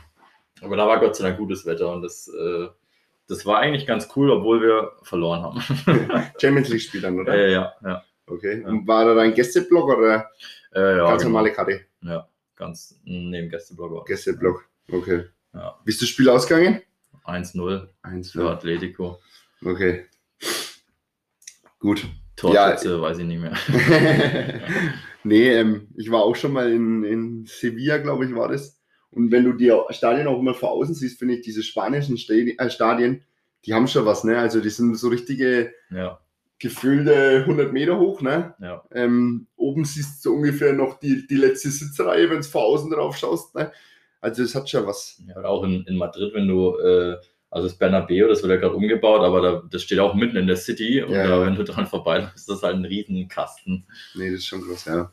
aber 0.61 0.77
da 0.77 0.87
war 0.87 0.99
Gott 1.01 1.17
sei 1.17 1.25
Dank 1.27 1.37
gutes 1.37 1.65
Wetter 1.65 1.91
und 1.91 2.03
das, 2.03 2.29
äh, 2.29 2.67
das 3.27 3.45
war 3.45 3.59
eigentlich 3.59 3.85
ganz 3.85 4.07
cool, 4.15 4.29
obwohl 4.29 4.61
wir 4.61 4.91
verloren 5.01 5.41
haben. 5.41 5.59
Champions 6.39 6.69
League-Spiel 6.69 7.01
dann, 7.01 7.19
oder? 7.19 7.33
äh, 7.33 7.51
ja, 7.51 7.73
ja. 7.83 8.03
Okay. 8.27 8.61
Ja. 8.61 8.67
Und 8.67 8.87
war 8.87 9.05
da 9.05 9.13
dein 9.13 9.33
Gästeblock 9.33 9.97
oder 9.97 10.29
Äh, 10.73 10.97
ja 10.97 11.05
ganz 11.07 11.21
genau. 11.23 11.33
normale 11.33 11.53
Karte? 11.53 11.81
Ja, 12.01 12.27
ganz 12.55 12.99
neben 13.03 13.49
Gästeblogger. 13.49 14.03
Gästeblock. 14.05 14.67
Okay. 14.91 15.25
Ja. 15.53 15.79
Wie 15.85 15.89
ist 15.91 16.01
das 16.01 16.09
Spiel 16.09 16.29
ausgegangen? 16.29 16.81
1-0 17.25 17.87
Eins. 18.03 18.31
für 18.31 18.49
Atletico. 18.49 19.19
Okay. 19.63 20.05
Gut. 21.79 22.05
Torschütze, 22.35 23.01
weiß 23.01 23.19
ich 23.19 23.25
nicht 23.25 23.39
mehr. 23.39 23.53
nee, 25.23 25.49
ähm, 25.53 25.87
ich 25.95 26.11
war 26.11 26.23
auch 26.23 26.35
schon 26.35 26.51
mal 26.51 26.71
in, 26.71 27.03
in 27.03 27.45
Sevilla, 27.45 27.97
glaube 27.97 28.25
ich, 28.25 28.35
war 28.35 28.49
das. 28.49 28.81
Und 29.11 29.31
wenn 29.31 29.45
du 29.45 29.53
die 29.53 29.71
Stadien 29.91 30.27
auch 30.27 30.39
immer 30.39 30.53
vor 30.53 30.71
außen 30.71 30.93
siehst, 30.93 31.17
finde 31.17 31.35
ich 31.35 31.41
diese 31.41 31.63
spanischen 31.63 32.17
äh, 32.17 32.69
Stadien, 32.69 33.23
die 33.65 33.73
haben 33.73 33.87
schon 33.87 34.05
was, 34.05 34.25
ne? 34.25 34.37
Also 34.37 34.59
die 34.59 34.69
sind 34.69 34.95
so 34.95 35.07
richtige 35.07 35.73
Ja, 35.89 36.19
gefühlte 36.59 37.41
100 37.41 37.73
Meter 37.73 37.99
hoch, 37.99 38.21
ne? 38.21 38.55
ja. 38.61 38.83
Ähm, 38.91 39.47
oben 39.55 39.85
siehst 39.85 40.25
du 40.25 40.33
ungefähr 40.33 40.73
noch 40.73 40.99
die, 40.99 41.27
die 41.27 41.35
letzte 41.35 41.69
Sitzreihe, 41.69 42.29
wenn 42.29 42.37
du 42.37 42.43
vor 42.43 42.63
außen 42.65 42.89
drauf 42.89 43.17
schaust, 43.17 43.55
ne? 43.55 43.71
Also 44.21 44.41
es 44.41 44.55
hat 44.55 44.69
schon 44.69 44.87
was. 44.87 45.21
Ja, 45.27 45.43
auch 45.43 45.63
in, 45.63 45.83
in 45.85 45.97
Madrid, 45.97 46.33
wenn 46.33 46.47
du, 46.47 46.75
äh, 46.79 47.17
also 47.51 47.67
das 47.67 47.77
Bernabeu, 47.77 48.27
das 48.27 48.41
wird 48.41 48.51
ja 48.51 48.57
gerade 48.57 48.75
umgebaut, 48.75 49.21
aber 49.21 49.41
da, 49.41 49.63
das 49.69 49.83
steht 49.83 49.99
auch 49.99 50.15
mitten 50.15 50.37
in 50.37 50.47
der 50.47 50.55
City 50.55 51.03
und 51.03 51.13
Ja, 51.13 51.27
da, 51.27 51.45
wenn 51.45 51.55
du 51.55 51.63
dran 51.63 51.85
vorbeiläufst, 51.85 52.35
ist 52.35 52.49
das 52.49 52.63
halt 52.63 52.75
ein 52.75 52.85
Riesenkasten. 52.85 53.85
Nee, 54.15 54.31
das 54.31 54.39
ist 54.39 54.47
schon 54.47 54.61
groß, 54.61 54.85
ja. 54.85 55.11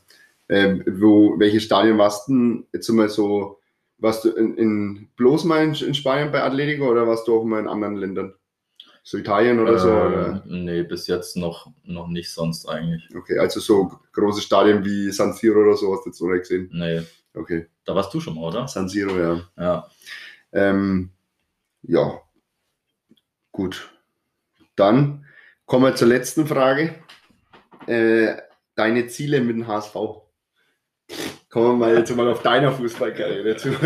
Ähm, 0.48 0.83
wo, 0.87 1.38
welche 1.38 1.61
Stadien 1.61 1.98
warst 1.98 2.28
du 2.28 2.33
denn 2.33 2.66
jetzt 2.72 2.88
mal 2.88 3.09
so, 3.09 3.59
warst 3.98 4.24
du 4.24 4.31
in, 4.31 4.57
in 4.57 5.09
bloß 5.16 5.44
mal 5.44 5.62
in, 5.62 5.74
in 5.74 5.94
Spanien 5.94 6.33
bei 6.33 6.42
Atletico 6.42 6.90
oder 6.90 7.07
warst 7.07 7.28
du 7.28 7.38
auch 7.38 7.44
mal 7.44 7.61
in 7.61 7.68
anderen 7.68 7.96
Ländern? 7.96 8.35
So 9.05 9.19
Italien 9.19 9.59
oder 9.59 9.79
so? 9.79 9.88
Oder? 9.91 10.45
Ähm, 10.47 10.65
nee, 10.65 10.83
bis 10.83 11.07
jetzt 11.09 11.37
noch, 11.37 11.71
noch 11.85 12.09
nicht 12.09 12.31
sonst 12.31 12.69
eigentlich. 12.69 13.09
Okay, 13.17 13.38
also 13.38 13.59
so 13.61 13.93
große 14.12 14.41
Stadien 14.41 14.85
wie 14.85 15.11
San 15.11 15.33
Siro 15.33 15.61
oder 15.61 15.77
so 15.77 15.93
hast 15.93 16.05
du 16.05 16.11
jetzt 16.11 16.21
noch 16.21 16.29
nicht 16.29 16.43
gesehen. 16.43 16.71
Nee, 16.73 17.03
Okay, 17.35 17.69
da 17.85 17.95
warst 17.95 18.12
du 18.12 18.21
schon 18.21 18.35
mal, 18.35 18.45
oder? 18.45 18.69
San 18.69 18.88
Siro, 18.88 19.17
ja. 19.19 19.41
Ja. 19.57 19.88
Ähm, 20.53 21.11
ja, 21.83 22.21
gut. 23.53 23.91
Dann 24.77 25.27
kommen 25.65 25.85
wir 25.85 25.95
zur 25.95 26.09
letzten 26.09 26.47
Frage. 26.47 26.97
Äh, 27.87 28.37
deine 28.75 29.07
Ziele 29.07 29.41
mit 29.41 29.57
dem 29.57 29.67
HSV. 29.67 29.95
Kommen 31.49 31.67
wir 31.67 31.75
mal 31.75 31.97
jetzt 31.97 32.15
mal 32.15 32.31
auf 32.31 32.43
deiner 32.43 32.73
Fußballkarriere 32.73 33.57
zu. 33.57 33.71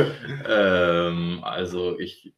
Ähm, 0.48 1.40
also 1.42 1.98
ich, 1.98 2.32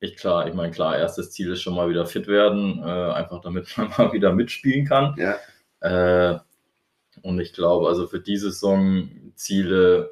ich 0.00 0.16
klar, 0.16 0.46
ich 0.46 0.54
meine 0.54 0.70
klar, 0.70 0.96
erstes 0.96 1.32
Ziel 1.32 1.52
ist 1.52 1.62
schon 1.62 1.74
mal 1.74 1.90
wieder 1.90 2.06
fit 2.06 2.28
werden, 2.28 2.82
äh, 2.84 3.12
einfach 3.12 3.40
damit 3.40 3.72
man 3.76 3.90
mal 3.96 4.12
wieder 4.12 4.32
mitspielen 4.32 4.86
kann. 4.86 5.16
Ja. 5.16 5.36
Äh, 5.80 6.38
und 7.22 7.40
ich 7.40 7.52
glaube, 7.52 7.88
also 7.88 8.06
für 8.06 8.20
diese 8.20 8.50
Saison 8.50 9.10
Ziele 9.34 10.10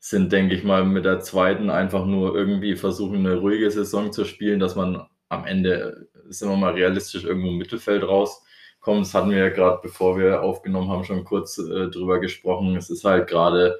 sind, 0.00 0.32
denke 0.32 0.54
ich 0.54 0.64
mal, 0.64 0.84
mit 0.84 1.04
der 1.04 1.20
zweiten 1.20 1.70
einfach 1.70 2.06
nur 2.06 2.34
irgendwie 2.34 2.76
versuchen, 2.76 3.18
eine 3.18 3.36
ruhige 3.36 3.70
Saison 3.70 4.12
zu 4.12 4.24
spielen, 4.24 4.60
dass 4.60 4.76
man 4.76 5.06
am 5.28 5.44
Ende, 5.44 6.08
sind 6.28 6.48
wir 6.48 6.56
mal 6.56 6.72
realistisch, 6.74 7.24
irgendwo 7.24 7.48
im 7.48 7.58
Mittelfeld 7.58 8.02
rauskommt. 8.04 9.02
Das 9.02 9.14
hatten 9.14 9.30
wir 9.30 9.38
ja 9.38 9.48
gerade, 9.50 9.80
bevor 9.82 10.18
wir 10.18 10.42
aufgenommen 10.42 10.88
haben, 10.90 11.04
schon 11.04 11.24
kurz 11.24 11.58
äh, 11.58 11.88
drüber 11.88 12.20
gesprochen. 12.20 12.76
Es 12.76 12.90
ist 12.90 13.04
halt 13.04 13.28
gerade, 13.28 13.78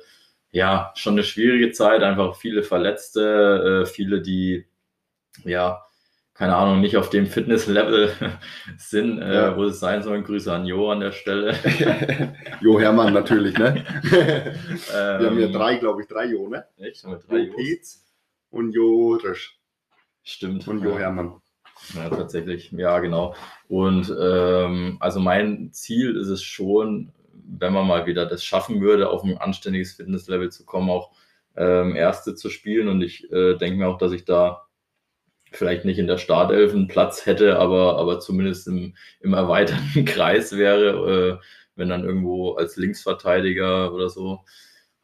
ja, 0.51 0.93
schon 0.97 1.15
eine 1.15 1.25
schwierige 1.25 1.73
Zeit, 1.73 2.03
einfach 2.03 2.37
viele 2.37 2.63
Verletzte, 2.63 3.85
äh, 3.85 3.87
viele, 3.87 4.21
die, 4.21 4.67
ja, 5.45 5.83
keine 6.35 6.55
Ahnung, 6.55 6.81
nicht 6.81 6.97
auf 6.97 7.11
dem 7.11 7.27
Fitnesslevel 7.27 8.13
sind, 8.79 9.21
äh, 9.21 9.35
Ja. 9.35 9.57
wo 9.57 9.65
es 9.65 9.81
sein 9.81 10.03
soll. 10.03 10.23
Grüße 10.23 10.53
an 10.53 10.67
Jo 10.67 10.91
an 10.91 11.01
der 11.01 11.11
Stelle. 11.13 11.55
jo 12.61 12.79
Hermann 12.79 13.13
natürlich, 13.13 13.59
ne? 13.59 13.85
Wir 14.03 15.27
haben 15.27 15.39
ja 15.41 15.47
Ähm, 15.47 15.53
drei, 15.53 15.77
glaube 15.77 16.03
ich, 16.03 16.09
drei 16.09 16.27
Jo, 16.27 16.49
ne? 16.49 16.65
Echt? 16.79 17.03
Haben 17.05 17.13
wir 17.15 17.19
drei 17.29 17.39
Jo? 17.49 17.57
Pietz 17.57 18.05
und 18.51 18.73
Jo 18.73 19.19
Rösch 19.23 19.59
Stimmt. 20.23 20.69
und 20.69 20.83
Jo 20.85 20.93
ja. 20.93 20.99
Hermann. 20.99 21.41
Ja, 21.95 22.09
tatsächlich. 22.09 22.71
Ja, 22.73 22.99
genau. 23.01 23.35
Und 23.69 24.13
ähm, 24.21 24.97
also 25.01 25.21
mein 25.21 25.73
Ziel 25.73 26.17
ist 26.17 26.29
es 26.29 26.43
schon, 26.43 27.13
wenn 27.33 27.73
man 27.73 27.87
mal 27.87 28.07
wieder 28.07 28.27
das 28.27 28.45
schaffen 28.45 28.81
würde, 28.81 29.11
auf 29.11 29.25
ein 29.25 29.39
anständiges 29.39 29.95
Fitnesslevel 29.95 30.51
zu 30.51 30.65
kommen, 30.67 30.91
auch 30.91 31.13
ähm, 31.57 31.97
Erste 31.97 32.35
zu 32.35 32.51
spielen. 32.51 32.89
Und 32.89 33.01
ich 33.03 33.31
äh, 33.33 33.57
denke 33.57 33.79
mir 33.79 33.89
auch, 33.89 33.99
dass 33.99 34.13
ich 34.13 34.25
da 34.25 34.67
vielleicht 35.53 35.85
nicht 35.85 35.99
in 35.99 36.07
der 36.07 36.19
Startelf 36.19 36.73
einen 36.73 36.89
Platz 36.89 37.27
hätte, 37.27 37.59
aber, 37.59 37.99
aber 37.99 38.21
zumindest 38.21 38.69
im, 38.69 38.95
im 39.21 39.35
erweiterten 39.35 40.05
Kreis 40.05 40.57
wäre, 40.57 41.39
äh, 41.41 41.47
wenn 41.77 41.89
dann 41.89 42.05
irgendwo 42.05 42.55
als 42.55 42.77
Linksverteidiger 42.77 43.93
oder 43.93 44.09
so. 44.09 44.41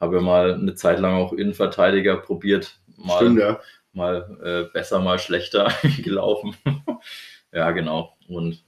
Habe 0.00 0.16
ja 0.16 0.22
mal 0.22 0.54
eine 0.54 0.74
Zeit 0.74 0.98
lang 0.98 1.14
auch 1.14 1.32
Innenverteidiger 1.32 2.16
probiert. 2.16 2.80
Mal, 2.96 3.16
Stimmt, 3.16 3.40
ja. 3.40 3.60
mal 3.92 4.38
äh, 4.42 4.72
besser, 4.72 5.00
mal 5.00 5.18
schlechter 5.18 5.72
gelaufen. 6.02 6.56
ja, 7.52 7.70
genau. 7.70 8.16
Und 8.28 8.64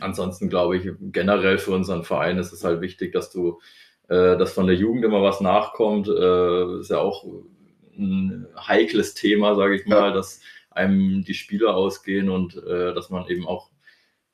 ansonsten 0.00 0.48
glaube 0.48 0.76
ich, 0.76 0.88
generell 1.12 1.58
für 1.58 1.72
unseren 1.72 2.04
Verein 2.04 2.38
ist 2.38 2.52
es 2.52 2.64
halt 2.64 2.80
wichtig, 2.80 3.12
dass 3.12 3.30
du, 3.30 3.60
äh, 4.08 4.36
dass 4.36 4.52
von 4.52 4.66
der 4.66 4.76
Jugend 4.76 5.04
immer 5.04 5.22
was 5.22 5.40
nachkommt. 5.40 6.08
Äh, 6.08 6.80
ist 6.80 6.90
ja 6.90 6.98
auch 6.98 7.24
ein 7.98 8.46
heikles 8.56 9.14
Thema, 9.14 9.54
sage 9.56 9.74
ich 9.76 9.86
mal, 9.86 10.08
Ja. 10.08 10.10
dass 10.12 10.40
einem 10.76 11.24
die 11.24 11.34
Spieler 11.34 11.74
ausgehen 11.76 12.28
und 12.30 12.56
äh, 12.56 12.94
dass 12.94 13.10
man 13.10 13.26
eben 13.28 13.46
auch 13.46 13.70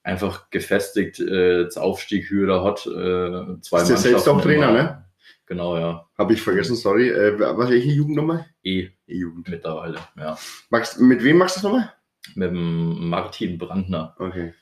einfach 0.02 0.50
gefestigt 0.50 1.20
äh, 1.20 1.60
jetzt 1.62 1.78
Aufstieg 1.78 2.28
Hürder 2.30 2.64
hat. 2.64 2.86
Äh, 2.86 3.60
zwei 3.60 3.82
Ist 3.82 3.88
der 3.88 3.96
selbst 3.98 4.28
auch 4.28 4.40
Trainer, 4.40 4.68
immer. 4.70 4.82
ne? 4.82 5.04
Genau, 5.46 5.76
ja. 5.78 6.08
Habe 6.18 6.32
ich 6.34 6.42
vergessen, 6.42 6.76
sorry. 6.76 7.08
Äh, 7.10 7.38
was 7.38 7.68
welche 7.70 7.88
Jugendnummer? 7.90 8.46
E 8.62 8.88
E-Jugend. 9.06 9.48
mittlerweile, 9.48 9.98
ja. 10.18 10.36
Magst, 10.70 11.00
mit 11.00 11.22
wem 11.22 11.38
machst 11.38 11.56
du 11.56 11.60
das 11.60 11.64
nochmal? 11.64 11.92
Mit 12.34 12.50
dem 12.50 13.08
Martin 13.08 13.58
Brandner, 13.58 14.14
Okay. 14.18 14.54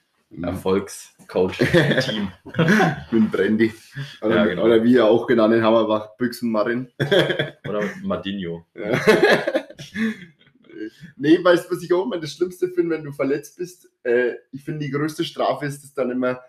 Erfolgscoach 0.43 1.61
im 1.61 1.99
Team. 2.01 2.33
Mit 3.11 3.13
dem 3.13 3.31
Brandy. 3.31 3.73
Oder, 4.23 4.37
Ja, 4.37 4.45
genau. 4.47 4.63
oder 4.63 4.85
wie 4.85 4.97
er 4.97 5.07
auch 5.07 5.27
genannt 5.27 5.55
in 5.55 5.63
Hammerbach, 5.65 6.17
Büchsenmarin. 6.19 6.89
Oder 7.69 7.83
Madinho. 8.03 8.65
Ja. 8.75 9.01
Nee, 11.17 11.43
weißt 11.43 11.67
du, 11.71 11.75
was 11.75 11.83
ich 11.83 11.93
auch 11.93 12.05
immer 12.05 12.19
das 12.19 12.33
Schlimmste 12.33 12.69
finde, 12.69 12.97
wenn 12.97 13.05
du 13.05 13.13
verletzt 13.13 13.59
bist? 13.59 13.91
Äh, 14.03 14.35
ich 14.53 14.65
finde, 14.65 14.85
die 14.85 14.91
größte 14.91 15.25
Strafe 15.25 15.67
ist 15.67 15.85
es 15.85 15.95
dann 15.95 16.11
immer, 16.11 16.41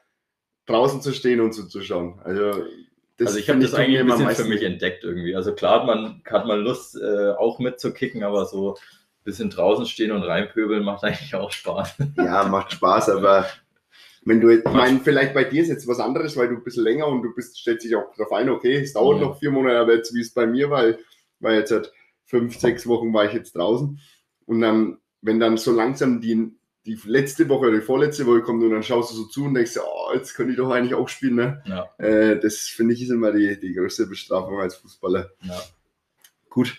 draußen 0.66 1.02
zu 1.02 1.12
stehen 1.14 1.42
und 1.42 1.54
zuzuschauen. 1.54 2.20
Also, 2.24 2.66
also 3.20 3.38
ich 3.38 3.50
habe 3.50 3.60
das 3.60 3.74
eigentlich 3.74 4.00
ein 4.00 4.10
immer 4.10 4.30
für 4.32 4.46
mich 4.46 4.64
entdeckt 4.64 5.04
irgendwie. 5.04 5.36
Also 5.36 5.54
klar 5.54 5.82
hat 5.82 5.88
man, 5.88 6.22
hat 6.30 6.46
man 6.46 6.62
Lust, 6.62 6.96
äh, 6.96 7.32
auch 7.32 7.60
mitzukicken, 7.60 8.24
aber 8.24 8.46
so 8.46 8.74
ein 8.74 9.24
bisschen 9.24 9.50
draußen 9.50 9.86
stehen 9.86 10.12
und 10.12 10.24
reinpöbeln 10.24 10.84
macht 10.84 11.04
eigentlich 11.04 11.36
auch 11.36 11.52
Spaß. 11.52 11.96
Ja, 12.18 12.48
macht 12.48 12.72
Spaß, 12.72 13.10
aber 13.10 13.48
wenn 14.24 14.40
du 14.40 14.50
jetzt, 14.50 14.68
ich 14.68 14.74
meine, 14.74 15.00
vielleicht 15.00 15.34
bei 15.34 15.44
dir 15.44 15.64
ist 15.64 15.70
jetzt 15.70 15.88
was 15.88 16.00
anderes, 16.00 16.38
weil 16.38 16.48
du 16.48 16.56
ein 16.56 16.64
bisschen 16.64 16.84
länger 16.84 17.08
und 17.08 17.24
du 17.24 17.34
bist, 17.34 17.58
stellst 17.58 17.86
dich 17.86 17.96
auch 17.96 18.14
darauf 18.16 18.32
ein, 18.34 18.50
okay, 18.50 18.78
es 18.78 18.94
dauert 18.94 19.20
Ja. 19.20 19.28
noch 19.28 19.40
vier 19.40 19.52
Monate, 19.52 19.80
aber 19.80 19.96
jetzt 19.96 20.14
wie 20.14 20.22
es 20.22 20.34
bei 20.34 20.46
mir 20.46 20.70
war, 20.70 20.94
weil 21.40 21.58
jetzt 21.60 21.70
seit 21.70 21.92
fünf, 22.26 22.58
sechs 22.58 22.88
Wochen 22.88 23.14
war 23.14 23.26
ich 23.26 23.34
jetzt 23.34 23.56
draußen. 23.56 24.00
Und 24.46 24.62
dann, 24.62 24.98
wenn 25.22 25.40
dann 25.40 25.58
so 25.58 25.72
langsam 25.72 26.20
die, 26.22 26.52
die 26.86 27.00
letzte 27.06 27.48
Woche 27.50 27.68
oder 27.68 27.78
die 27.80 27.86
vorletzte 27.86 28.26
Woche 28.26 28.42
kommt 28.42 28.64
und 28.64 28.72
dann 28.72 28.84
schaust 28.84 29.12
du 29.12 29.16
so 29.16 29.26
zu 29.26 29.46
und 29.46 29.54
denkst, 29.54 29.78
oh, 29.78 30.14
jetzt 30.14 30.34
könnte 30.36 30.52
ich 30.52 30.58
doch 30.58 30.72
eigentlich 30.72 30.96
auch 30.96 31.08
spielen, 31.10 31.36
ne? 31.36 31.64
Ja, 31.66 31.90
Äh, 31.98 32.40
das 32.40 32.62
finde 32.62 32.94
ich 32.96 33.04
ist 33.04 33.10
immer 33.12 33.32
die, 33.32 33.60
die 33.60 33.74
größte 33.74 34.08
Bestrafung 34.08 34.60
als 34.60 34.76
Fußballer. 34.76 35.30
ja, 35.44 35.60
Gut, 36.50 36.76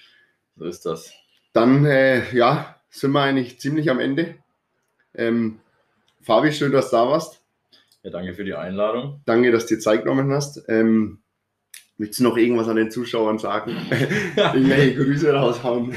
so 0.57 0.65
ist 0.67 0.85
das. 0.85 1.13
dann 1.53 1.85
äh, 1.87 2.35
ja, 2.37 2.77
sind 2.91 3.13
wir 3.13 3.23
eigentlich 3.23 3.59
ziemlich 3.61 3.89
am 3.91 4.01
Ende. 4.01 4.35
Ähm, 5.15 5.61
Fabi, 6.21 6.53
schön, 6.53 6.73
dass 6.73 6.91
du 6.91 6.97
da 6.97 7.09
warst. 7.09 7.41
Ja, 8.03 8.11
danke 8.11 8.35
für 8.35 8.45
die 8.45 8.55
Einladung. 8.55 9.21
Danke, 9.25 9.53
dass 9.53 9.67
du 9.67 9.77
dir 9.77 9.81
Zeit 9.81 10.03
genommen 10.03 10.31
hast. 10.33 10.65
Ähm, 10.69 11.21
willst 11.97 12.19
du 12.19 12.25
noch 12.25 12.37
irgendwas 12.37 12.67
an 12.69 12.77
den 12.77 12.91
Zuschauern 12.91 13.39
sagen? 13.39 13.77
Irgendwelche 14.37 14.97
Grüße 14.97 15.33
raushauen? 15.33 15.97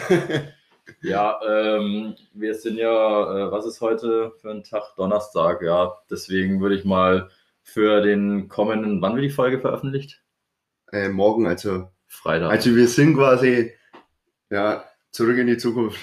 Ja, 1.10 1.40
ähm, 1.48 2.16
wir 2.34 2.56
sind 2.56 2.78
ja, 2.78 3.48
äh, 3.48 3.52
was 3.52 3.66
ist 3.66 3.82
heute 3.82 4.32
für 4.42 4.52
ein 4.52 4.64
Tag? 4.64 4.96
Donnerstag, 4.98 5.62
ja. 5.62 5.94
Deswegen 6.10 6.62
würde 6.62 6.76
ich 6.76 6.86
mal 6.86 7.30
für 7.64 8.02
den 8.02 8.48
kommenden, 8.48 9.02
wann 9.02 9.16
wird 9.16 9.26
die 9.26 9.30
Folge 9.30 9.60
veröffentlicht? 9.60 10.22
äh, 10.92 11.10
morgen, 11.10 11.48
also, 11.48 11.90
Freitag. 12.08 12.52
also 12.52 12.76
wir 12.76 12.88
sind 12.88 13.16
quasi 13.16 13.74
ja, 14.50 14.86
zurück 15.12 15.38
in 15.38 15.48
die 15.48 15.58
Zukunft. 15.58 16.00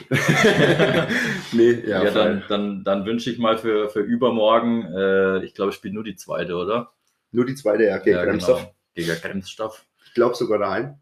nee, 1.52 1.72
ja, 1.86 2.04
ja, 2.04 2.10
dann, 2.10 2.42
dann, 2.48 2.84
dann 2.84 3.06
wünsche 3.06 3.30
ich 3.30 3.38
mal 3.38 3.56
für, 3.58 3.88
für 3.88 4.00
übermorgen, 4.00 4.84
äh, 4.94 5.44
ich 5.44 5.54
glaube, 5.54 5.70
ich 5.70 5.76
spiele 5.76 5.94
nur 5.94 6.04
die 6.04 6.16
zweite, 6.16 6.54
oder? 6.56 6.92
nur 7.34 7.46
die 7.46 7.54
zweite, 7.54 7.84
ja, 7.84 7.96
gegen 7.98 8.16
ja, 8.16 8.24
Bremstoff. 8.24 8.58
genau. 8.60 8.74
Gegen 8.94 9.20
Grenzstoff. 9.22 9.86
Ich 10.04 10.12
glaube 10.14 10.34
sogar 10.34 10.58
daheim, 10.58 10.96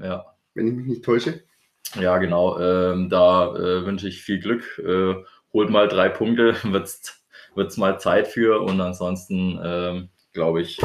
Ja. 0.00 0.24
wenn 0.54 0.66
ich 0.68 0.72
mich 0.74 0.86
nicht 0.86 1.04
täusche. 1.04 1.42
Ja, 1.94 2.18
genau. 2.18 2.58
Ähm, 2.58 3.08
da 3.08 3.54
äh, 3.54 3.86
wünsche 3.86 4.08
ich 4.08 4.22
viel 4.22 4.40
Glück. 4.40 4.78
Äh, 4.78 5.14
holt 5.52 5.70
mal 5.70 5.88
drei 5.88 6.08
Punkte, 6.08 6.56
wird's 6.64 7.18
wird's 7.54 7.76
mal 7.76 7.98
Zeit 7.98 8.28
für 8.28 8.60
und 8.60 8.80
ansonsten 8.80 9.58
ähm, 9.62 10.08
glaube 10.32 10.62
ich 10.62 10.80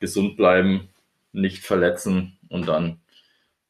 gesund 0.00 0.36
bleiben, 0.36 0.88
nicht 1.32 1.64
verletzen 1.64 2.38
und 2.48 2.66
dann 2.66 3.00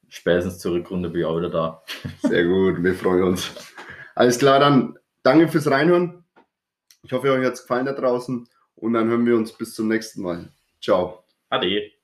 spätestens 0.09 0.59
zur 0.59 0.73
Rückrunde 0.73 1.11
bin 1.11 1.21
ich 1.21 1.27
auch 1.27 1.37
wieder 1.37 1.51
da. 1.51 1.83
Sehr 2.23 2.45
gut, 2.45 2.83
wir 2.83 2.95
freuen 2.95 3.25
uns. 3.25 3.51
Alles 4.15 4.39
klar, 4.39 4.59
dann 4.59 4.99
danke 5.23 5.49
fürs 5.49 5.71
Reinhören. 5.71 6.25
Ich 7.03 7.13
hoffe, 7.13 7.31
euch 7.31 7.45
hat 7.45 7.55
es 7.55 7.63
gefallen 7.63 7.87
da 7.87 7.93
draußen 7.93 8.49
und 8.77 8.93
dann 8.93 9.09
hören 9.09 9.27
wir 9.27 9.37
uns 9.37 9.53
bis 9.53 9.75
zum 9.75 9.89
nächsten 9.89 10.23
Mal. 10.23 10.49
Ciao. 10.81 11.25
Ade. 11.49 12.00